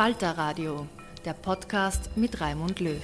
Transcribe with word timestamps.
Falter 0.00 0.38
Radio, 0.38 0.86
der 1.26 1.34
Podcast 1.34 2.16
mit 2.16 2.40
Raimund 2.40 2.80
Löw. 2.80 3.02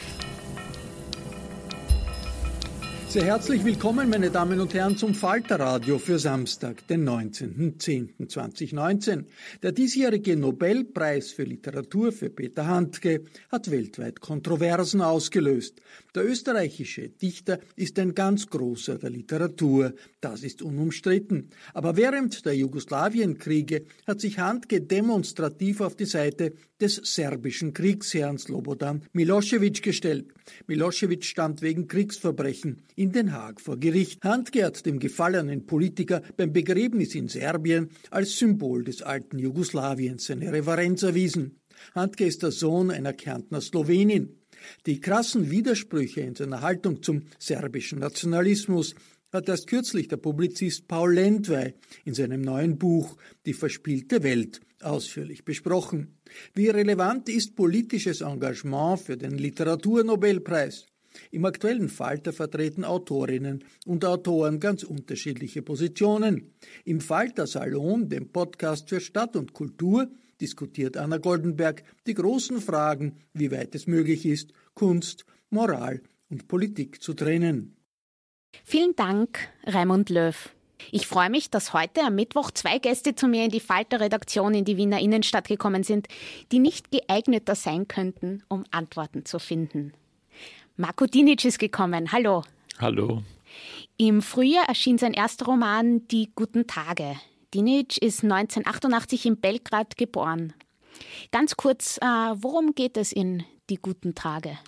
Sehr 3.17 3.25
herzlich 3.25 3.65
willkommen, 3.65 4.11
meine 4.11 4.31
Damen 4.31 4.61
und 4.61 4.75
Herren, 4.75 4.99
zum 4.99 5.15
Falterradio 5.15 5.99
für 5.99 6.19
Samstag, 6.19 6.87
den 6.87 7.09
19.10.2019. 7.09 9.25
Der 9.63 9.73
diesjährige 9.73 10.37
Nobelpreis 10.37 11.31
für 11.31 11.45
Literatur 11.45 12.13
für 12.13 12.29
Peter 12.29 12.67
Handke 12.67 13.23
hat 13.51 13.71
weltweit 13.71 14.21
Kontroversen 14.21 15.01
ausgelöst. 15.01 15.81
Der 16.15 16.27
österreichische 16.27 17.09
Dichter 17.09 17.59
ist 17.75 17.99
ein 17.99 18.15
ganz 18.15 18.49
großer 18.49 18.99
der 18.99 19.09
Literatur, 19.09 19.95
das 20.21 20.43
ist 20.43 20.61
unumstritten. 20.61 21.49
Aber 21.73 21.97
während 21.97 22.45
der 22.45 22.55
Jugoslawienkriege 22.55 23.87
hat 24.07 24.21
sich 24.21 24.41
Handke 24.41 24.83
demonstrativ 24.83 25.81
auf 25.81 25.97
die 25.97 26.05
Seite 26.05 26.53
des 26.81 26.97
serbischen 26.97 27.73
Kriegsherrn 27.73 28.37
Slobodan 28.37 29.03
Milosevic 29.13 29.83
gestellt. 29.83 30.27
Milosevic 30.67 31.25
stand 31.25 31.63
wegen 31.63 31.89
Kriegsverbrechen 31.89 32.83
in 32.95 33.06
Den 33.13 33.33
Haag 33.33 33.61
vor 33.61 33.79
Gericht. 33.79 34.23
Handke 34.25 34.65
hat 34.65 34.87
dem 34.87 34.99
gefallenen 34.99 35.67
Politiker 35.67 36.23
beim 36.37 36.53
Begräbnis 36.53 37.15
in 37.15 37.29
Serbien 37.29 37.91
als 38.11 38.39
Symbol 38.39 38.85
des 38.85 39.03
alten 39.03 39.39
Jugoslawiens 39.39 40.27
seine 40.27 40.53
Reverenz 40.53 41.03
erwiesen. 41.03 41.61
Handke 41.95 42.27
ist 42.27 42.43
der 42.43 42.53
Sohn 42.53 42.91
einer 42.91 43.13
Kärntner 43.13 43.61
Slowenin. 43.61 44.37
Die 44.87 45.01
krassen 45.01 45.51
Widersprüche 45.51 46.23
in 46.23 46.35
seiner 46.35 46.63
Haltung 46.63 47.03
zum 47.03 47.23
serbischen 47.39 47.99
Nationalismus 47.99 48.95
hat 49.33 49.49
erst 49.49 49.67
kürzlich 49.67 50.09
der 50.09 50.17
Publizist 50.17 50.89
Paul 50.89 51.15
Lendwey 51.15 51.75
in 52.05 52.15
seinem 52.15 52.41
neuen 52.41 52.79
Buch 52.79 53.17
Die 53.45 53.55
verspielte 53.55 54.23
Welt 54.23 54.61
ausführlich 54.83 55.45
besprochen. 55.45 56.19
Wie 56.55 56.69
relevant 56.69 57.29
ist 57.29 57.57
politisches 57.57 58.21
Engagement 58.21 59.01
für 59.01 59.17
den 59.17 59.39
Literaturnobelpreis? 59.39 60.87
Im 61.31 61.45
aktuellen 61.45 61.89
Falter 61.89 62.33
vertreten 62.33 62.85
Autorinnen 62.85 63.65
und 63.85 64.05
Autoren 64.05 64.61
ganz 64.61 64.83
unterschiedliche 64.83 65.63
Positionen. 65.63 66.53
Im 66.85 67.01
Falter 67.01 67.47
Salon, 67.47 68.09
dem 68.09 68.29
Podcast 68.31 68.89
für 68.89 69.01
Stadt 69.01 69.37
und 69.37 69.53
Kultur, 69.53 70.09
diskutiert 70.41 70.97
Anna 70.97 71.19
Goldenberg 71.19 71.83
die 72.07 72.15
großen 72.15 72.61
Fragen, 72.61 73.17
wie 73.33 73.51
weit 73.51 73.75
es 73.75 73.87
möglich 73.87 74.27
ist, 74.27 74.53
Kunst, 74.75 75.25
Moral 75.51 76.03
und 76.29 76.49
Politik 76.49 77.03
zu 77.03 77.15
trennen. 77.15 77.77
Vielen 78.65 78.97
Dank, 78.97 79.49
Raimund 79.65 80.11
Löw. 80.11 80.51
Ich 80.93 81.07
freue 81.07 81.31
mich, 81.31 81.51
dass 81.51 81.73
heute 81.73 82.03
am 82.03 82.15
Mittwoch 82.15 82.51
zwei 82.51 82.79
Gäste 82.79 83.15
zu 83.15 83.29
mir 83.29 83.45
in 83.45 83.51
die 83.51 83.61
Falter-Redaktion 83.61 84.55
in 84.55 84.65
die 84.65 84.77
Wiener 84.77 85.01
Innenstadt 85.01 85.49
gekommen 85.49 85.83
sind, 85.83 86.07
die 86.53 86.59
nicht 86.59 86.91
geeigneter 86.91 87.55
sein 87.55 87.89
könnten, 87.89 88.43
um 88.49 88.65
Antworten 88.71 89.25
zu 89.25 89.39
finden. 89.39 89.93
Marco 90.79 91.07
Dinic 91.07 91.43
ist 91.47 91.59
gekommen. 91.59 92.13
Hallo. 92.13 92.43
Hallo. 92.79 93.23
Im 93.97 94.21
Frühjahr 94.21 94.69
erschien 94.69 94.99
sein 94.99 95.15
erster 95.15 95.47
Roman 95.47 96.07
Die 96.09 96.31
guten 96.35 96.67
Tage. 96.67 97.17
Dinic 97.55 97.97
ist 97.97 98.23
1988 98.23 99.25
in 99.25 99.41
Belgrad 99.41 99.97
geboren. 99.97 100.53
Ganz 101.33 101.57
kurz, 101.57 101.97
äh, 102.03 102.05
worum 102.05 102.75
geht 102.75 102.99
es 102.99 103.13
in 103.13 103.45
Die 103.71 103.77
guten 103.77 104.15
Tage? 104.15 104.59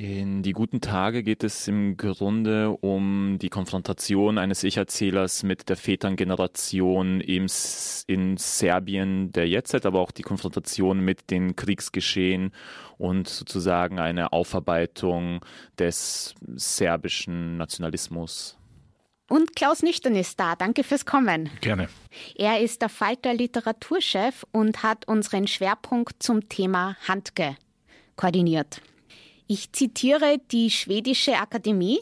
In 0.00 0.44
Die 0.44 0.52
guten 0.52 0.80
Tage 0.80 1.24
geht 1.24 1.42
es 1.42 1.66
im 1.66 1.96
Grunde 1.96 2.70
um 2.70 3.36
die 3.42 3.48
Konfrontation 3.48 4.38
eines 4.38 4.62
Ich-Erzählers 4.62 5.42
mit 5.42 5.68
der 5.68 5.76
Väterngeneration 5.76 7.20
in 7.20 7.48
Serbien 7.48 9.32
der 9.32 9.48
Jetztzeit, 9.48 9.84
aber 9.86 9.98
auch 9.98 10.12
die 10.12 10.22
Konfrontation 10.22 11.00
mit 11.00 11.32
den 11.32 11.56
Kriegsgeschehen 11.56 12.52
und 12.96 13.28
sozusagen 13.28 13.98
eine 13.98 14.32
Aufarbeitung 14.32 15.44
des 15.80 16.36
serbischen 16.54 17.56
Nationalismus. 17.56 18.56
Und 19.28 19.56
Klaus 19.56 19.82
Nüchtern 19.82 20.14
ist 20.14 20.38
da. 20.38 20.54
Danke 20.54 20.84
fürs 20.84 21.06
Kommen. 21.06 21.50
Gerne. 21.60 21.88
Er 22.36 22.60
ist 22.60 22.82
der 22.82 22.88
Falter 22.88 23.34
Literaturchef 23.34 24.46
und 24.52 24.84
hat 24.84 25.08
unseren 25.08 25.48
Schwerpunkt 25.48 26.22
zum 26.22 26.48
Thema 26.48 26.96
Handke 27.08 27.56
koordiniert. 28.14 28.80
Ich 29.50 29.72
zitiere 29.72 30.38
die 30.52 30.70
Schwedische 30.70 31.36
Akademie, 31.36 32.00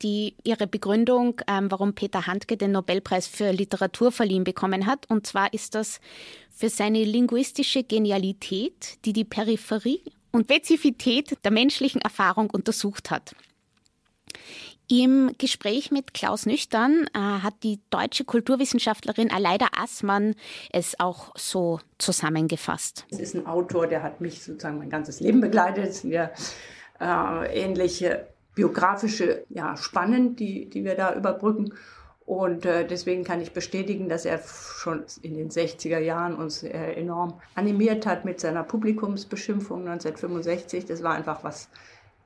die 0.00 0.34
ihre 0.44 0.66
Begründung, 0.66 1.42
ähm, 1.46 1.70
warum 1.70 1.94
Peter 1.94 2.26
Handke 2.26 2.56
den 2.56 2.72
Nobelpreis 2.72 3.26
für 3.26 3.50
Literatur 3.50 4.10
verliehen 4.10 4.44
bekommen 4.44 4.86
hat. 4.86 5.04
Und 5.10 5.26
zwar 5.26 5.52
ist 5.52 5.74
das 5.74 6.00
für 6.50 6.70
seine 6.70 7.04
linguistische 7.04 7.84
Genialität, 7.84 8.96
die 9.04 9.12
die 9.12 9.24
Peripherie 9.24 10.00
und 10.32 10.44
Spezifität 10.44 11.36
der 11.44 11.50
menschlichen 11.50 12.00
Erfahrung 12.00 12.48
untersucht 12.48 13.10
hat. 13.10 13.36
Im 14.88 15.32
Gespräch 15.36 15.90
mit 15.90 16.14
Klaus 16.14 16.46
Nüchtern 16.46 17.08
äh, 17.12 17.18
hat 17.18 17.54
die 17.62 17.80
deutsche 17.90 18.24
Kulturwissenschaftlerin 18.24 19.30
Aleida 19.30 19.66
Assmann 19.76 20.34
es 20.72 20.98
auch 20.98 21.34
so 21.36 21.80
zusammengefasst. 21.98 23.04
Es 23.10 23.18
ist 23.18 23.34
ein 23.34 23.46
Autor, 23.46 23.86
der 23.86 24.02
hat 24.02 24.22
mich 24.22 24.42
sozusagen 24.42 24.78
mein 24.78 24.88
ganzes 24.88 25.20
Leben 25.20 25.40
begleitet. 25.42 26.04
Wir 26.04 26.30
äh, 27.00 27.62
ähnliche 27.62 28.26
biografische 28.54 29.44
ja, 29.50 29.76
Spannen, 29.76 30.34
die, 30.36 30.68
die 30.68 30.84
wir 30.84 30.94
da 30.94 31.14
überbrücken. 31.14 31.72
Und 32.24 32.66
äh, 32.66 32.84
deswegen 32.84 33.22
kann 33.22 33.40
ich 33.40 33.52
bestätigen, 33.52 34.08
dass 34.08 34.24
er 34.24 34.40
schon 34.42 35.04
in 35.22 35.34
den 35.34 35.50
60er 35.50 35.98
Jahren 35.98 36.34
uns 36.34 36.64
äh, 36.64 36.92
enorm 36.94 37.40
animiert 37.54 38.04
hat 38.04 38.24
mit 38.24 38.40
seiner 38.40 38.64
Publikumsbeschimpfung 38.64 39.86
1965. 39.86 40.86
Das 40.86 41.04
war 41.04 41.14
einfach 41.14 41.44
was 41.44 41.68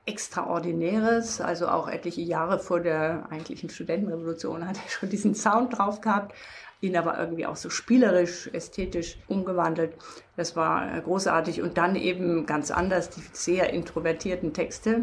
Extraordinäres. 0.07 1.39
Also 1.39 1.67
auch 1.67 1.87
etliche 1.87 2.21
Jahre 2.21 2.57
vor 2.57 2.79
der 2.79 3.27
eigentlichen 3.29 3.69
Studentenrevolution 3.69 4.67
hat 4.67 4.77
er 4.83 4.89
schon 4.89 5.09
diesen 5.09 5.35
Sound 5.35 5.77
drauf 5.77 6.01
gehabt. 6.01 6.33
Ihn 6.81 6.97
aber 6.97 7.17
irgendwie 7.17 7.45
auch 7.45 7.55
so 7.55 7.69
spielerisch, 7.69 8.49
ästhetisch 8.51 9.17
umgewandelt. 9.27 9.93
Das 10.35 10.55
war 10.55 10.97
äh, 10.97 11.01
großartig. 11.01 11.61
Und 11.61 11.77
dann 11.77 11.95
eben 11.95 12.45
ganz 12.45 12.71
anders 12.71 13.09
die 13.09 13.21
sehr 13.33 13.71
introvertierten 13.71 14.53
Texte, 14.53 15.01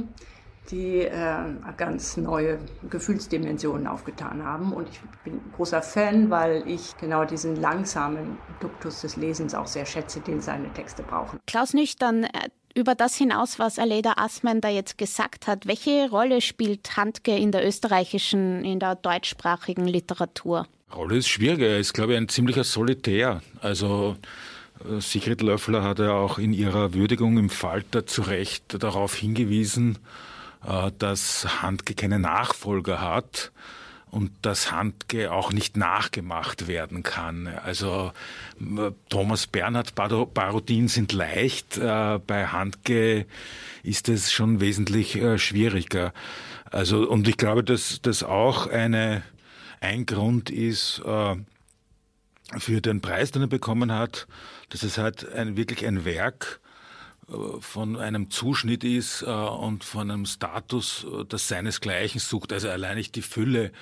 die 0.70 1.02
äh, 1.02 1.36
ganz 1.76 2.16
neue 2.16 2.58
Gefühlsdimensionen 2.90 3.86
aufgetan 3.86 4.44
haben. 4.44 4.72
Und 4.72 4.88
ich 4.88 5.00
bin 5.24 5.40
großer 5.56 5.80
Fan, 5.80 6.30
weil 6.30 6.64
ich 6.66 6.96
genau 6.98 7.24
diesen 7.24 7.56
langsamen 7.56 8.38
Duktus 8.60 9.00
des 9.00 9.16
Lesens 9.16 9.54
auch 9.54 9.68
sehr 9.68 9.86
schätze, 9.86 10.20
den 10.20 10.40
seine 10.40 10.72
Texte 10.72 11.04
brauchen. 11.04 11.38
Klaus 11.46 11.74
Nüchtern, 11.74 12.24
äh, 12.24 12.48
über 12.74 12.94
das 12.94 13.16
hinaus, 13.16 13.58
was 13.58 13.78
Aleda 13.78 14.14
Assmann 14.16 14.60
da 14.60 14.68
jetzt 14.68 14.98
gesagt 14.98 15.46
hat, 15.46 15.66
welche 15.66 16.10
Rolle 16.10 16.40
spielt 16.40 16.96
Handke 16.96 17.36
in 17.36 17.50
der 17.50 17.66
österreichischen, 17.66 18.64
in 18.64 18.78
der 18.78 18.94
deutschsprachigen 18.94 19.86
Literatur? 19.86 20.66
Rolle 20.94 21.16
ist 21.16 21.28
schwieriger. 21.28 21.66
Er 21.66 21.78
ist, 21.78 21.92
glaube 21.92 22.12
ich, 22.12 22.18
ein 22.18 22.28
ziemlicher 22.28 22.64
Solitär. 22.64 23.42
Also 23.60 24.16
äh, 24.84 25.00
Sigrid 25.00 25.42
Löffler 25.42 25.82
hat 25.82 25.98
ja 25.98 26.12
auch 26.12 26.38
in 26.38 26.52
ihrer 26.52 26.94
Würdigung 26.94 27.38
im 27.38 27.50
Falter 27.50 28.06
zu 28.06 28.22
Recht 28.22 28.82
darauf 28.82 29.14
hingewiesen, 29.14 29.98
äh, 30.66 30.90
dass 30.98 31.62
Handke 31.62 31.94
keine 31.94 32.18
Nachfolger 32.18 33.00
hat 33.00 33.52
und 34.10 34.30
dass 34.40 34.72
Handke 34.72 35.30
auch 35.32 35.52
nicht 35.52 35.76
nachgemacht 35.76 36.66
werden 36.66 37.02
kann. 37.02 37.46
Also 37.46 38.12
Thomas 39.10 39.46
Bernhard 39.46 39.94
Parodien 39.94 40.88
sind 40.88 41.12
leicht, 41.12 41.76
äh, 41.76 42.18
bei 42.26 42.46
Handke 42.46 43.26
ist 43.82 44.08
es 44.08 44.32
schon 44.32 44.60
wesentlich 44.60 45.18
schwieriger. 45.36 46.14
Also 46.70 47.06
und 47.08 47.28
ich 47.28 47.36
glaube, 47.36 47.64
dass 47.64 48.00
das 48.00 48.22
auch 48.22 48.66
eine 48.66 49.22
ein 49.80 50.06
Grund 50.06 50.50
ist 50.50 51.00
äh, 51.04 51.36
für 52.58 52.80
den 52.80 53.00
Preis, 53.00 53.30
den 53.30 53.42
er 53.42 53.48
bekommen 53.48 53.92
hat, 53.92 54.26
dass 54.70 54.82
es 54.82 54.98
halt 54.98 55.30
ein, 55.32 55.56
wirklich 55.56 55.86
ein 55.86 56.04
Werk 56.04 56.60
äh, 57.28 57.60
von 57.60 57.96
einem 57.96 58.30
Zuschnitt 58.30 58.84
ist 58.84 59.22
äh, 59.22 59.26
und 59.26 59.84
von 59.84 60.10
einem 60.10 60.26
Status, 60.26 61.04
äh, 61.04 61.24
das 61.28 61.48
seinesgleichen 61.48 62.20
sucht. 62.20 62.52
Also 62.52 62.68
allein 62.68 62.96
nicht 62.96 63.14
die 63.16 63.22
Fülle 63.22 63.72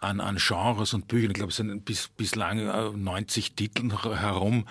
an, 0.00 0.20
an 0.20 0.36
Genres 0.36 0.94
und 0.94 1.08
Büchern. 1.08 1.30
Ich 1.30 1.36
glaube, 1.36 1.50
es 1.50 1.56
sind 1.56 1.84
bis, 1.84 2.08
bislang 2.08 3.02
90 3.02 3.54
Titeln 3.54 4.02
herum. 4.02 4.66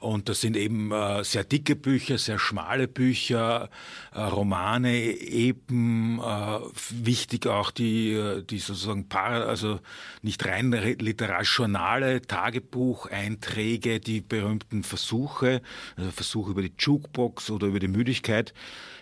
Und 0.00 0.28
das 0.28 0.40
sind 0.40 0.56
eben 0.56 0.92
äh, 0.92 1.24
sehr 1.24 1.44
dicke 1.44 1.74
Bücher, 1.74 2.18
sehr 2.18 2.38
schmale 2.38 2.86
Bücher, 2.86 3.68
äh, 4.14 4.20
Romane, 4.20 4.96
eben 4.96 6.20
äh, 6.20 6.60
wichtig 6.90 7.46
auch 7.46 7.70
die, 7.70 8.12
äh, 8.12 8.42
die 8.42 8.58
sozusagen 8.58 9.08
para, 9.08 9.44
also 9.44 9.80
nicht 10.22 10.44
rein 10.44 10.70
Literarjournale, 10.70 12.22
Tagebucheinträge, 12.22 14.00
die 14.00 14.20
berühmten 14.20 14.84
Versuche, 14.84 15.62
also 15.96 16.10
Versuche 16.10 16.50
über 16.52 16.62
die 16.62 16.72
Jukebox 16.78 17.50
oder 17.50 17.66
über 17.66 17.80
die 17.80 17.88
Müdigkeit. 17.88 18.54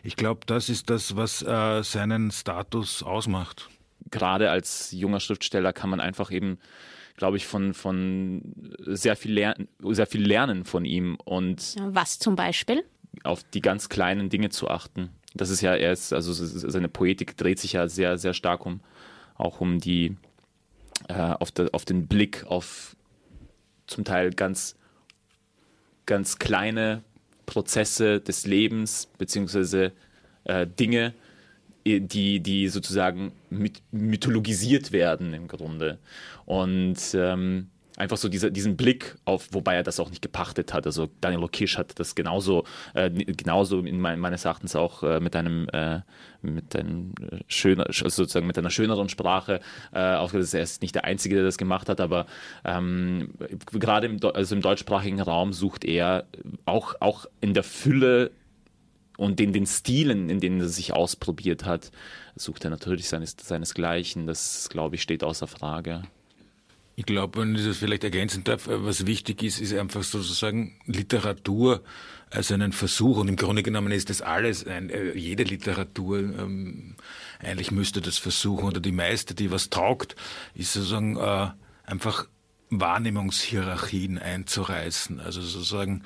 Ich 0.02 0.16
glaube, 0.16 0.40
das 0.46 0.69
ist 0.69 0.88
das, 0.88 1.16
was 1.16 1.43
äh, 1.43 1.82
seinen 1.82 2.31
Status 2.31 3.02
ausmacht. 3.02 3.69
Gerade 4.10 4.50
als 4.50 4.93
junger 4.93 5.20
Schriftsteller 5.20 5.72
kann 5.72 5.90
man 5.90 6.00
einfach 6.00 6.31
eben 6.31 6.58
glaube 7.16 7.36
ich, 7.36 7.46
von, 7.46 7.74
von 7.74 8.42
sehr, 8.78 9.16
viel 9.16 9.32
lernen, 9.32 9.68
sehr 9.82 10.06
viel 10.06 10.26
lernen 10.26 10.64
von 10.64 10.84
ihm. 10.84 11.16
Und 11.24 11.76
Was 11.80 12.18
zum 12.18 12.36
Beispiel? 12.36 12.84
Auf 13.24 13.42
die 13.42 13.62
ganz 13.62 13.88
kleinen 13.88 14.28
Dinge 14.28 14.50
zu 14.50 14.68
achten. 14.68 15.10
Das 15.34 15.50
ist 15.50 15.60
ja, 15.60 15.74
er 15.74 15.92
ist, 15.92 16.12
also 16.12 16.32
seine 16.32 16.88
Poetik 16.88 17.36
dreht 17.36 17.58
sich 17.58 17.72
ja 17.72 17.88
sehr, 17.88 18.18
sehr 18.18 18.34
stark 18.34 18.64
um, 18.64 18.80
auch 19.34 19.60
um 19.60 19.78
die, 19.78 20.16
äh, 21.08 21.14
auf, 21.14 21.50
de, 21.50 21.70
auf 21.72 21.84
den 21.84 22.06
Blick 22.06 22.44
auf 22.46 22.96
zum 23.86 24.04
Teil 24.04 24.30
ganz, 24.30 24.76
ganz 26.06 26.38
kleine 26.38 27.02
Prozesse 27.46 28.20
des 28.20 28.46
Lebens, 28.46 29.08
beziehungsweise 29.19 29.92
äh, 30.44 30.66
Dinge, 30.66 31.14
die, 31.86 32.40
die 32.40 32.68
sozusagen 32.68 33.32
mythologisiert 33.90 34.92
werden 34.92 35.32
im 35.34 35.48
Grunde. 35.48 35.98
Und 36.44 36.98
ähm, 37.14 37.68
einfach 37.96 38.16
so 38.16 38.28
dieser, 38.28 38.50
diesen 38.50 38.76
Blick 38.76 39.16
auf, 39.24 39.48
wobei 39.52 39.74
er 39.74 39.82
das 39.82 39.98
auch 39.98 40.10
nicht 40.10 40.22
gepachtet 40.22 40.72
hat. 40.72 40.86
Also 40.86 41.08
Daniel 41.20 41.48
Kisch 41.48 41.78
hat 41.78 41.98
das 41.98 42.14
genauso, 42.14 42.64
äh, 42.94 43.10
genauso 43.10 43.80
in 43.80 44.00
mein, 44.00 44.20
meines 44.20 44.44
Erachtens 44.44 44.76
auch 44.76 45.02
äh, 45.02 45.20
mit 45.20 45.34
einem, 45.34 45.68
äh, 45.72 46.00
mit 46.42 46.76
einem 46.76 47.14
äh, 47.20 47.38
schöner, 47.48 47.86
also 47.86 48.08
sozusagen 48.08 48.46
mit 48.46 48.58
einer 48.58 48.70
schöneren 48.70 49.08
Sprache 49.08 49.60
äh, 49.92 50.14
aufgesetzt. 50.14 50.54
Er 50.54 50.62
ist 50.62 50.82
nicht 50.82 50.94
der 50.94 51.04
Einzige, 51.04 51.36
der 51.36 51.44
das 51.44 51.58
gemacht 51.58 51.88
hat, 51.88 52.00
aber 52.00 52.26
ähm, 52.64 53.30
gerade 53.72 54.06
im, 54.06 54.18
also 54.34 54.54
im 54.54 54.60
deutschsprachigen 54.60 55.20
Raum 55.20 55.52
sucht 55.52 55.84
er 55.84 56.26
auch, 56.66 56.94
auch 57.00 57.26
in 57.40 57.54
der 57.54 57.64
Fülle 57.64 58.30
und 59.16 59.40
in 59.40 59.52
den 59.52 59.66
Stilen, 59.66 60.30
in 60.30 60.40
denen 60.40 60.60
er 60.60 60.68
sich 60.68 60.92
ausprobiert 60.92 61.64
hat, 61.64 61.90
sucht 62.34 62.64
er 62.64 62.70
natürlich 62.70 63.08
seines, 63.08 63.36
seinesgleichen. 63.40 64.26
Das, 64.26 64.68
glaube 64.68 64.96
ich, 64.96 65.02
steht 65.02 65.24
außer 65.24 65.46
Frage. 65.46 66.02
Ich 66.98 67.04
glaube, 67.04 67.40
wenn 67.40 67.54
ich 67.54 67.66
das 67.66 67.76
vielleicht 67.76 68.04
ergänzen 68.04 68.44
darf, 68.44 68.68
was 68.68 69.06
wichtig 69.06 69.42
ist, 69.42 69.60
ist 69.60 69.74
einfach 69.74 70.02
sozusagen 70.02 70.78
Literatur 70.86 71.82
als 72.30 72.50
einen 72.50 72.72
Versuch. 72.72 73.18
Und 73.18 73.28
im 73.28 73.36
Grunde 73.36 73.62
genommen 73.62 73.92
ist 73.92 74.08
das 74.08 74.22
alles, 74.22 74.66
ein, 74.66 74.88
äh, 74.88 75.12
jede 75.12 75.42
Literatur, 75.42 76.19
ähm, 76.19 76.96
eigentlich 77.38 77.70
müsste 77.70 78.00
das 78.00 78.16
versuchen, 78.16 78.64
oder 78.64 78.80
die 78.80 78.92
meiste, 78.92 79.34
die 79.34 79.50
was 79.50 79.69
taugt, 79.69 80.16
ist 80.54 80.72
sozusagen 80.72 81.19
äh, 81.19 81.48
einfach 81.84 82.28
Wahrnehmungshierarchien 82.70 84.18
einzureißen. 84.18 85.20
Also 85.20 85.40
sozusagen 85.40 86.02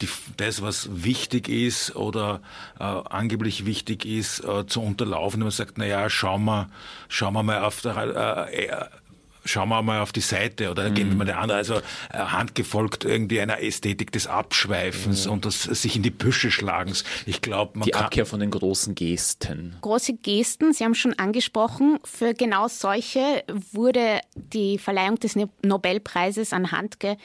die, 0.00 0.08
das, 0.36 0.62
was 0.62 0.88
wichtig 1.04 1.48
ist 1.48 1.94
oder 1.94 2.40
äh, 2.78 2.84
angeblich 2.84 3.66
wichtig 3.66 4.04
ist, 4.04 4.40
äh, 4.40 4.66
zu 4.66 4.82
unterlaufen. 4.82 5.40
Und 5.40 5.46
man 5.46 5.50
sagt, 5.52 5.78
na 5.78 5.86
ja, 5.86 6.10
schauen 6.10 6.44
wir, 6.44 6.68
schauen 7.08 7.34
wir 7.34 7.42
mal 7.42 7.62
auf 7.62 7.80
der, 7.80 8.48
äh, 8.52 8.86
schauen 9.44 9.68
wir 9.68 9.82
mal 9.82 10.00
auf 10.00 10.12
die 10.12 10.20
Seite 10.20 10.70
oder 10.70 10.90
mhm. 10.90 10.94
gehen 10.94 11.08
wir 11.10 11.16
mal 11.16 11.24
der 11.24 11.38
andere. 11.38 11.58
Also 11.58 11.76
äh, 12.12 12.18
handgefolgt 12.18 13.04
irgendwie 13.04 13.40
einer 13.40 13.60
Ästhetik 13.62 14.12
des 14.12 14.26
Abschweifens 14.26 15.26
mhm. 15.26 15.32
und 15.32 15.44
des 15.44 15.62
sich 15.62 15.96
in 15.96 16.02
die 16.02 16.10
Büsche 16.10 16.50
schlagens. 16.50 17.04
Ich 17.26 17.40
glaube, 17.42 17.78
man 17.78 17.86
Die 17.86 17.90
kann 17.90 18.04
Abkehr 18.04 18.26
von 18.26 18.40
den 18.40 18.50
großen 18.50 18.94
Gesten. 18.94 19.76
Große 19.80 20.14
Gesten, 20.14 20.72
Sie 20.72 20.84
haben 20.84 20.94
schon 20.94 21.18
angesprochen, 21.18 21.98
für 22.04 22.34
genau 22.34 22.68
solche 22.68 23.44
wurde 23.72 24.20
die 24.34 24.78
Verleihung 24.78 25.18
des 25.18 25.36
Nobelpreises 25.62 26.52
an 26.52 26.72
Handke 26.72 27.16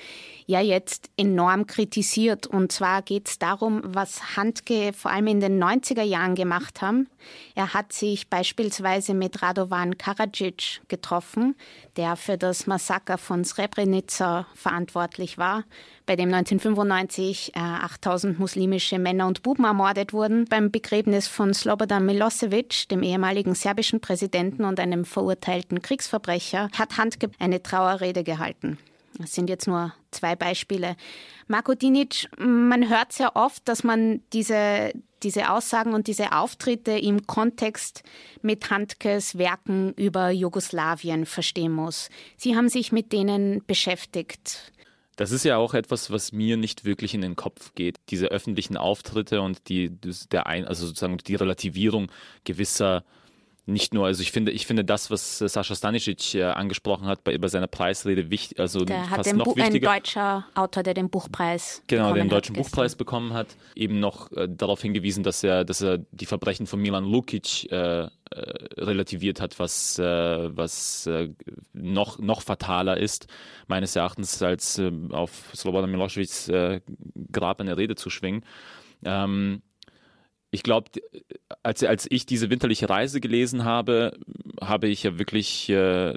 ja 0.48 0.62
jetzt 0.62 1.10
enorm 1.18 1.66
kritisiert. 1.68 2.48
Und 2.48 2.72
zwar 2.72 3.02
geht 3.02 3.28
es 3.28 3.40
darum, 3.40 3.82
was 3.84 4.36
Handke 4.36 4.94
vor 4.94 5.12
allem 5.12 5.28
in 5.28 5.40
den 5.40 5.64
90er 5.64 6.04
Jahren 6.04 6.36
gemacht 6.36 6.82
haben. 6.82 7.08
Er 7.56 7.74
hat 7.74 7.94
sich 7.94 8.30
beispielsweise 8.30 9.14
mit 9.14 9.42
Radovan 9.42 9.98
Karadzic 9.98 10.82
getroffen, 10.88 11.56
der 11.98 12.05
für 12.14 12.38
das 12.38 12.68
Massaker 12.68 13.18
von 13.18 13.44
Srebrenica 13.44 14.46
verantwortlich 14.54 15.40
war, 15.40 15.64
bei 16.06 16.16
dem 16.16 16.32
1995 16.32 17.54
äh, 17.56 17.60
8000 17.60 18.38
muslimische 18.38 19.00
Männer 19.00 19.26
und 19.26 19.42
Buben 19.42 19.66
ermordet 19.66 20.14
wurden. 20.14 20.46
Beim 20.46 20.70
Begräbnis 20.70 21.28
von 21.28 21.54
Slobodan 21.56 22.06
Milosevic, 22.06 22.88
dem 22.90 23.02
ehemaligen 23.02 23.56
serbischen 23.56 24.00
Präsidenten 24.00 24.64
und 24.66 24.80
einem 24.80 25.06
verurteilten 25.06 25.82
Kriegsverbrecher, 25.82 26.70
hat 26.78 26.98
Handke 26.98 27.32
eine 27.40 27.64
Trauerrede 27.64 28.24
gehalten. 28.24 28.78
Das 29.18 29.34
sind 29.34 29.50
jetzt 29.50 29.68
nur 29.68 29.94
zwei 30.12 30.36
Beispiele. 30.36 30.96
Marko 31.48 31.74
Dinic, 31.74 32.28
man 32.38 32.90
hört 32.90 33.14
sehr 33.14 33.36
oft, 33.36 33.68
dass 33.68 33.84
man 33.84 34.22
diese, 34.34 34.92
diese 35.26 35.52
Aussagen 35.52 35.94
und 35.94 36.08
diese 36.08 36.32
Auftritte 36.32 36.92
im 36.92 37.28
Kontext 37.28 38.04
mit 38.42 38.70
Handkes 38.70 39.38
Werken 39.38 39.92
über 39.96 40.30
Jugoslawien 40.30 41.26
verstehen 41.26 41.74
muss. 41.74 42.10
Sie 42.38 42.56
haben 42.56 42.70
sich 42.70 42.92
mit 42.92 43.12
denen 43.12 43.66
beschäftigt. 43.66 44.72
Das 45.16 45.32
ist 45.32 45.46
ja 45.46 45.58
auch 45.58 45.74
etwas, 45.74 46.12
was 46.12 46.32
mir 46.32 46.58
nicht 46.58 46.86
wirklich 46.86 47.14
in 47.14 47.22
den 47.22 47.36
Kopf 47.36 47.74
geht. 47.74 47.98
Diese 48.10 48.28
öffentlichen 48.28 48.78
Auftritte 48.78 49.42
und 49.42 49.68
die, 49.70 49.90
der 50.32 50.46
ein, 50.46 50.66
also 50.66 50.86
sozusagen 50.86 51.18
die 51.18 51.36
Relativierung 51.36 52.12
gewisser 52.44 53.04
nicht 53.68 53.94
nur, 53.94 54.06
also 54.06 54.22
ich 54.22 54.32
finde, 54.32 54.52
ich 54.52 54.68
finde 54.68 54.86
das, 54.86 55.10
was 55.10 55.40
Sascha 55.40 55.74
Stanisic 55.74 56.36
äh, 56.36 56.44
angesprochen 56.44 57.08
hat 57.08 57.24
bei, 57.24 57.38
bei 57.38 57.48
seiner 57.48 57.68
Preisrede, 57.68 58.30
wichtig, 58.30 58.60
also 58.60 58.86
der 58.86 59.06
fast 59.06 59.30
hat 59.30 59.36
noch 59.36 59.46
Bu 59.46 59.56
wichtiger. 59.56 59.90
Ein 59.90 60.02
deutscher 60.02 60.46
Autor, 60.54 60.84
der 60.84 60.94
den 60.94 61.10
Buchpreis 61.10 61.82
genau, 61.88 62.14
den 62.14 62.30
deutschen 62.30 62.56
hat 62.56 62.64
Buchpreis 62.64 62.96
bekommen 62.96 63.34
hat, 63.34 63.48
eben 63.76 64.00
noch 64.00 64.32
äh, 64.34 64.48
darauf 64.48 64.82
hingewiesen, 64.82 65.24
dass 65.24 65.44
er, 65.44 65.66
dass 65.66 65.82
er 65.82 65.98
die 66.12 66.28
Verbrechen 66.28 66.68
von 66.68 66.80
Milan 66.80 67.06
Lukic 67.06 67.72
äh, 67.72 68.04
äh, 68.04 68.10
relativiert 68.78 69.42
hat, 69.42 69.58
was, 69.60 69.98
äh, 69.98 70.04
was 70.56 71.08
äh, 71.08 71.30
noch, 71.74 72.20
noch 72.20 72.42
fataler 72.42 72.98
ist, 72.98 73.28
meines 73.68 73.96
Erachtens, 73.96 74.42
als 74.44 74.78
äh, 74.78 74.92
auf 75.10 75.52
Slobodan 75.56 75.90
Milosevics 75.90 76.50
äh, 76.50 76.82
Grab 77.32 77.62
eine 77.62 77.78
Rede 77.78 77.96
zu 77.96 78.10
schwingen. 78.10 78.46
Ähm, 79.04 79.62
ich 80.56 80.64
glaube, 80.64 80.90
als, 81.64 81.84
als 81.84 82.08
ich 82.10 82.26
diese 82.26 82.50
winterliche 82.50 82.90
Reise 82.90 83.20
gelesen 83.20 83.66
habe, 83.66 84.18
habe 84.62 84.88
ich 84.88 85.04
ja 85.04 85.20
wirklich 85.20 85.70
äh, 85.70 86.14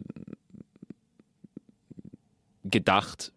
gedacht, 2.63 3.33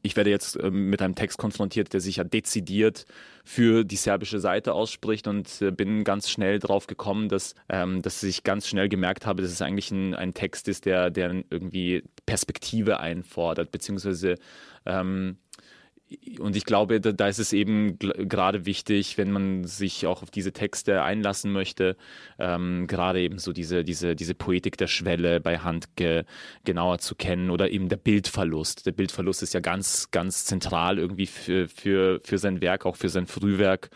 ich 0.00 0.16
werde 0.16 0.30
jetzt 0.30 0.56
äh, 0.56 0.70
mit 0.70 1.02
einem 1.02 1.16
Text 1.16 1.36
konfrontiert, 1.36 1.92
der 1.92 2.00
sich 2.00 2.16
ja 2.16 2.24
dezidiert 2.24 3.04
für 3.44 3.84
die 3.84 3.96
serbische 3.96 4.38
Seite 4.38 4.72
ausspricht 4.72 5.28
und 5.28 5.60
äh, 5.60 5.70
bin 5.70 6.02
ganz 6.02 6.30
schnell 6.30 6.60
darauf 6.60 6.86
gekommen, 6.86 7.28
dass, 7.28 7.54
ähm, 7.68 8.00
dass 8.00 8.22
ich 8.22 8.42
ganz 8.42 8.66
schnell 8.66 8.88
gemerkt 8.88 9.26
habe, 9.26 9.42
dass 9.42 9.52
es 9.52 9.60
eigentlich 9.60 9.90
ein, 9.90 10.14
ein 10.14 10.32
Text 10.32 10.68
ist, 10.68 10.86
der, 10.86 11.10
der 11.10 11.44
irgendwie 11.50 12.04
Perspektive 12.24 13.00
einfordert, 13.00 13.70
beziehungsweise 13.70 14.36
ähm, 14.86 15.36
und 16.38 16.54
ich 16.54 16.64
glaube, 16.64 17.00
da, 17.00 17.10
da 17.10 17.26
ist 17.26 17.40
es 17.40 17.52
eben 17.52 17.98
gerade 17.98 18.64
wichtig, 18.64 19.18
wenn 19.18 19.32
man 19.32 19.64
sich 19.64 20.06
auch 20.06 20.22
auf 20.22 20.30
diese 20.30 20.52
Texte 20.52 21.02
einlassen 21.02 21.50
möchte, 21.50 21.96
ähm, 22.38 22.86
gerade 22.86 23.20
eben 23.20 23.38
so 23.38 23.52
diese, 23.52 23.82
diese, 23.82 24.14
diese 24.14 24.34
Poetik 24.34 24.76
der 24.76 24.86
Schwelle 24.86 25.40
bei 25.40 25.58
Handke 25.58 26.24
genauer 26.64 26.98
zu 26.98 27.16
kennen 27.16 27.50
oder 27.50 27.70
eben 27.70 27.88
der 27.88 27.96
Bildverlust. 27.96 28.86
Der 28.86 28.92
Bildverlust 28.92 29.42
ist 29.42 29.54
ja 29.54 29.60
ganz, 29.60 30.10
ganz 30.12 30.44
zentral 30.44 30.98
irgendwie 30.98 31.26
für, 31.26 31.68
für, 31.68 32.20
für 32.20 32.38
sein 32.38 32.60
Werk, 32.60 32.86
auch 32.86 32.96
für 32.96 33.08
sein 33.08 33.26
Frühwerk. 33.26 33.90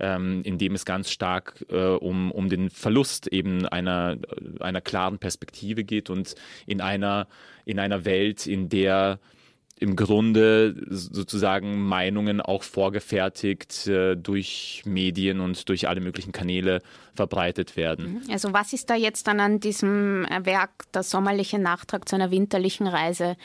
Ähm, 0.00 0.42
in 0.42 0.58
dem 0.58 0.74
es 0.74 0.84
ganz 0.84 1.10
stark 1.10 1.64
äh, 1.68 1.76
um, 1.76 2.32
um 2.32 2.48
den 2.48 2.70
Verlust 2.70 3.28
eben 3.28 3.66
einer, 3.66 4.16
einer 4.58 4.80
klaren 4.80 5.18
Perspektive 5.18 5.84
geht 5.84 6.10
und 6.10 6.34
in 6.66 6.80
einer, 6.80 7.28
in 7.66 7.78
einer 7.78 8.04
Welt, 8.04 8.48
in 8.48 8.68
der 8.68 9.20
im 9.82 9.96
Grunde 9.96 10.76
sozusagen 10.88 11.82
Meinungen 11.82 12.40
auch 12.40 12.62
vorgefertigt 12.62 13.88
äh, 13.88 14.16
durch 14.16 14.82
Medien 14.86 15.40
und 15.40 15.68
durch 15.68 15.88
alle 15.88 16.00
möglichen 16.00 16.30
Kanäle 16.30 16.82
verbreitet 17.14 17.76
werden. 17.76 18.22
Mhm. 18.24 18.30
Also 18.30 18.52
was 18.52 18.72
ist 18.72 18.88
da 18.90 18.94
jetzt 18.94 19.26
dann 19.26 19.40
an 19.40 19.58
diesem 19.58 20.24
Werk, 20.44 20.70
der 20.94 21.02
sommerliche 21.02 21.58
Nachtrag 21.58 22.08
zu 22.08 22.14
einer 22.14 22.30
winterlichen 22.30 22.86
Reise, 22.86 23.36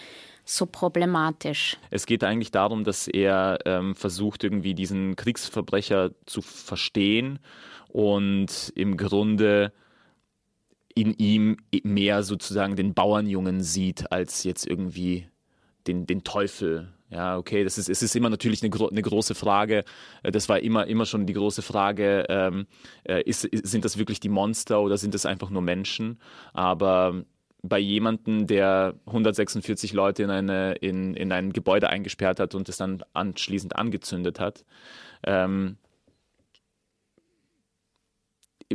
so 0.46 0.68
problematisch? 0.68 1.78
Es 1.90 2.06
geht 2.06 2.24
eigentlich 2.24 2.52
darum, 2.52 2.84
dass 2.84 3.08
er 3.08 3.58
ähm, 3.66 3.96
versucht, 3.96 4.44
irgendwie 4.44 4.76
diesen 4.76 5.16
Kriegsverbrecher 5.16 6.12
zu 6.28 6.44
verstehen 6.44 7.40
und 7.88 8.72
im 8.76 8.96
Grunde 8.96 9.74
in 10.94 11.16
ihm 11.16 11.58
mehr 11.84 12.22
sozusagen 12.22 12.76
den 12.76 12.94
Bauernjungen 12.94 13.62
sieht, 13.62 14.12
als 14.12 14.44
jetzt 14.44 14.68
irgendwie 14.68 15.28
den, 15.88 16.06
den 16.06 16.24
Teufel. 16.24 16.94
Ja, 17.10 17.38
okay, 17.38 17.64
das 17.64 17.78
ist, 17.78 17.90
es 17.90 18.04
ist 18.04 18.16
immer 18.16 18.30
natürlich 18.30 18.64
eine, 18.64 18.90
eine 18.90 19.02
große 19.02 19.34
Frage. 19.34 19.86
Äh, 20.24 20.32
das 20.32 20.50
war 20.50 20.60
immer, 20.60 20.88
immer 20.88 21.06
schon 21.06 21.26
die 21.26 21.34
große 21.34 21.62
Frage, 21.62 22.26
ähm, 22.30 22.68
äh, 23.04 23.22
ist, 23.24 23.48
sind 23.52 23.86
das 23.86 23.98
wirklich 23.98 24.20
die 24.20 24.30
Monster 24.30 24.82
oder 24.82 24.98
sind 24.98 25.14
das 25.14 25.26
einfach 25.26 25.50
nur 25.50 25.62
Menschen? 25.62 26.20
Aber 26.54 27.24
bei 27.62 27.80
jemandem, 27.80 28.48
der 28.48 28.96
146 29.06 29.94
Leute 29.94 30.24
in, 30.24 30.30
eine, 30.30 30.74
in, 30.74 31.14
in 31.16 31.32
ein 31.32 31.54
Gebäude 31.54 31.90
eingesperrt 31.90 32.40
hat 32.40 32.56
und 32.56 32.70
es 32.70 32.78
dann 32.78 33.04
anschließend 33.14 33.76
angezündet 33.76 34.40
hat, 34.40 34.66
ähm, 35.24 35.78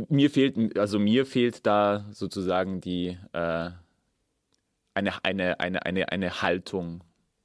mir 0.09 0.29
fehlt, 0.31 0.77
also 0.77 0.99
mir 0.99 1.25
fehlt 1.25 1.65
da 1.65 2.07
sozusagen 2.11 2.81
die, 2.81 3.17
äh, 3.33 3.69
eine, 4.93 5.13
eine, 5.23 5.59
eine, 5.59 5.85
eine, 5.85 6.09
eine 6.11 6.41
Haltung. 6.41 7.03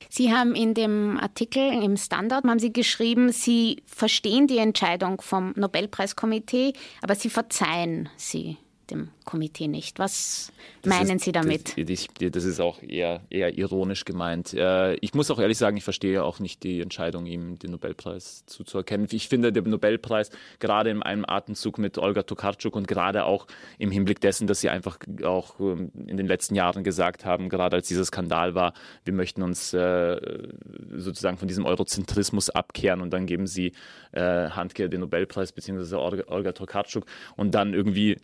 Sie 0.08 0.32
haben 0.32 0.54
in 0.54 0.74
dem 0.74 1.18
Artikel 1.18 1.82
im 1.82 1.96
Standard 1.96 2.44
haben 2.44 2.58
Sie 2.58 2.72
geschrieben, 2.72 3.32
Sie 3.32 3.82
verstehen 3.84 4.46
die 4.46 4.58
Entscheidung 4.58 5.20
vom 5.20 5.52
Nobelpreiskomitee, 5.56 6.72
aber 7.02 7.14
Sie 7.14 7.30
verzeihen 7.30 8.08
sie 8.16 8.58
dem 8.90 9.08
Komitee 9.24 9.68
nicht. 9.68 9.98
Was 9.98 10.52
das 10.82 10.90
meinen 10.92 11.16
ist, 11.16 11.24
Sie 11.24 11.32
damit? 11.32 11.74
Das, 11.76 12.06
das, 12.18 12.44
ist 12.44 12.60
auch 12.60 12.82
eher, 12.82 13.20
eher 13.30 13.56
ironisch 13.56 14.04
gemeint. 14.04 14.54
Äh, 14.54 14.94
ich 14.96 15.14
muss 15.14 15.30
auch 15.30 15.38
ehrlich 15.38 15.58
sagen, 15.58 15.76
ich 15.76 15.84
verstehe 15.84 16.24
auch 16.24 16.40
nicht 16.40 16.62
die 16.62 16.80
Entscheidung, 16.80 17.26
ihm 17.26 17.58
den 17.58 17.72
Nobelpreis 17.72 18.44
zuzuerkennen. 18.46 19.06
Ich 19.10 19.28
finde, 19.28 19.52
der 19.52 19.62
Nobelpreis 19.62 20.30
gerade 20.58 20.90
in 20.90 21.02
einem 21.02 21.24
Atemzug 21.26 21.78
mit 21.78 21.98
Olga 21.98 22.22
Tokarczuk 22.22 22.76
und 22.76 22.88
gerade 22.88 23.24
auch 23.24 23.46
im 23.78 23.90
Hinblick 23.90 24.20
dessen, 24.20 24.46
dass 24.46 24.60
sie 24.60 24.70
einfach 24.70 24.98
auch 25.22 25.60
ähm, 25.60 25.90
in 26.06 26.16
den 26.16 26.26
letzten 26.26 26.54
Jahren 26.54 26.84
gesagt 26.84 27.24
haben, 27.24 27.48
gerade 27.48 27.76
als 27.76 27.88
dieser 27.88 28.04
Skandal 28.04 28.54
war, 28.54 28.72
wir 29.04 29.12
möchten 29.12 29.42
uns 29.42 29.72
äh, 29.74 30.48
sozusagen 30.96 31.38
von 31.38 31.48
diesem 31.48 31.66
Eurozentrismus 31.66 32.50
abkehren 32.50 33.00
und 33.00 33.10
dann 33.12 33.26
geben 33.26 33.46
sie 33.46 33.72
äh, 34.12 34.48
Handke 34.50 34.88
den 34.88 35.00
Nobelpreis 35.00 35.52
beziehungsweise 35.52 36.00
Olga 36.00 36.52
Tokarczuk 36.52 37.04
und 37.36 37.54
dann 37.54 37.74
irgendwie 37.74 38.16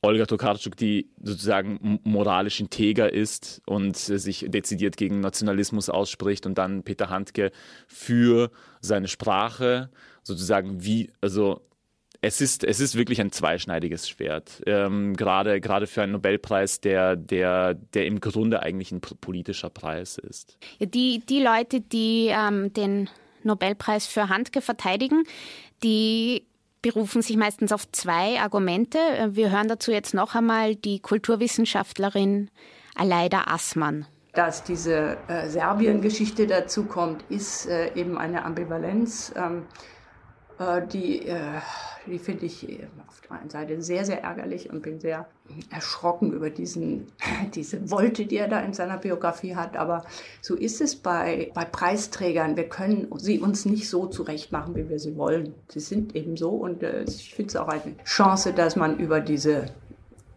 Olga 0.00 0.26
Tokarczuk, 0.26 0.76
die 0.76 1.10
sozusagen 1.22 2.00
moralisch 2.04 2.60
integer 2.60 3.12
ist 3.12 3.60
und 3.66 3.96
sich 3.96 4.46
dezidiert 4.48 4.96
gegen 4.96 5.20
Nationalismus 5.20 5.88
ausspricht 5.88 6.46
und 6.46 6.56
dann 6.56 6.84
Peter 6.84 7.10
Handke 7.10 7.50
für 7.86 8.50
seine 8.80 9.08
Sprache 9.08 9.90
sozusagen 10.22 10.84
wie, 10.84 11.10
also 11.20 11.62
es 12.20 12.40
ist, 12.40 12.64
es 12.64 12.80
ist 12.80 12.96
wirklich 12.96 13.20
ein 13.20 13.30
zweischneidiges 13.30 14.08
Schwert. 14.08 14.62
Ähm, 14.66 15.14
gerade, 15.14 15.60
gerade 15.60 15.86
für 15.86 16.02
einen 16.02 16.12
Nobelpreis, 16.12 16.80
der, 16.80 17.16
der, 17.16 17.74
der 17.74 18.06
im 18.06 18.20
Grunde 18.20 18.62
eigentlich 18.62 18.90
ein 18.90 19.00
politischer 19.00 19.70
Preis 19.70 20.18
ist. 20.18 20.58
Die, 20.80 21.20
die 21.20 21.40
Leute, 21.40 21.80
die 21.80 22.28
ähm, 22.30 22.72
den 22.72 23.08
Nobelpreis 23.44 24.06
für 24.06 24.28
Handke 24.28 24.60
verteidigen, 24.60 25.24
die 25.84 26.44
berufen 26.82 27.22
sich 27.22 27.36
meistens 27.36 27.72
auf 27.72 27.90
zwei 27.92 28.40
Argumente. 28.40 28.98
Wir 29.30 29.50
hören 29.50 29.68
dazu 29.68 29.90
jetzt 29.90 30.14
noch 30.14 30.34
einmal 30.34 30.76
die 30.76 31.00
Kulturwissenschaftlerin 31.00 32.50
Aleida 32.94 33.44
Assmann. 33.46 34.06
Dass 34.32 34.62
diese 34.62 35.16
äh, 35.28 35.48
Serbien-Geschichte 35.48 36.46
dazu 36.46 36.84
kommt, 36.84 37.24
ist 37.28 37.66
äh, 37.66 37.92
eben 37.94 38.18
eine 38.18 38.44
Ambivalenz. 38.44 39.32
Ähm, 39.36 39.62
äh, 39.62 39.97
die, 40.92 41.26
äh, 41.26 41.60
die 42.06 42.18
finde 42.18 42.46
ich 42.46 42.68
äh, 42.68 42.86
auf 43.06 43.20
der 43.20 43.38
einen 43.38 43.50
Seite 43.50 43.80
sehr, 43.80 44.04
sehr 44.04 44.22
ärgerlich 44.22 44.70
und 44.70 44.82
bin 44.82 44.98
sehr 44.98 45.26
erschrocken 45.70 46.32
über 46.32 46.50
diesen, 46.50 47.12
diese 47.54 47.90
Wolte, 47.90 48.26
die 48.26 48.36
er 48.36 48.48
da 48.48 48.60
in 48.60 48.72
seiner 48.72 48.98
Biografie 48.98 49.54
hat. 49.54 49.76
Aber 49.76 50.04
so 50.40 50.56
ist 50.56 50.80
es 50.80 50.96
bei, 50.96 51.50
bei 51.54 51.64
Preisträgern. 51.64 52.56
Wir 52.56 52.68
können 52.68 53.08
sie 53.16 53.38
uns 53.38 53.66
nicht 53.66 53.88
so 53.88 54.06
zurechtmachen, 54.06 54.74
wie 54.74 54.88
wir 54.88 54.98
sie 54.98 55.16
wollen. 55.16 55.54
Sie 55.68 55.80
sind 55.80 56.16
eben 56.16 56.36
so 56.36 56.50
und 56.50 56.82
ich 56.82 57.34
finde 57.34 57.50
es 57.50 57.56
auch 57.56 57.68
eine 57.68 57.96
Chance, 58.04 58.52
dass 58.52 58.74
man 58.76 58.98
über 58.98 59.20
diese 59.20 59.66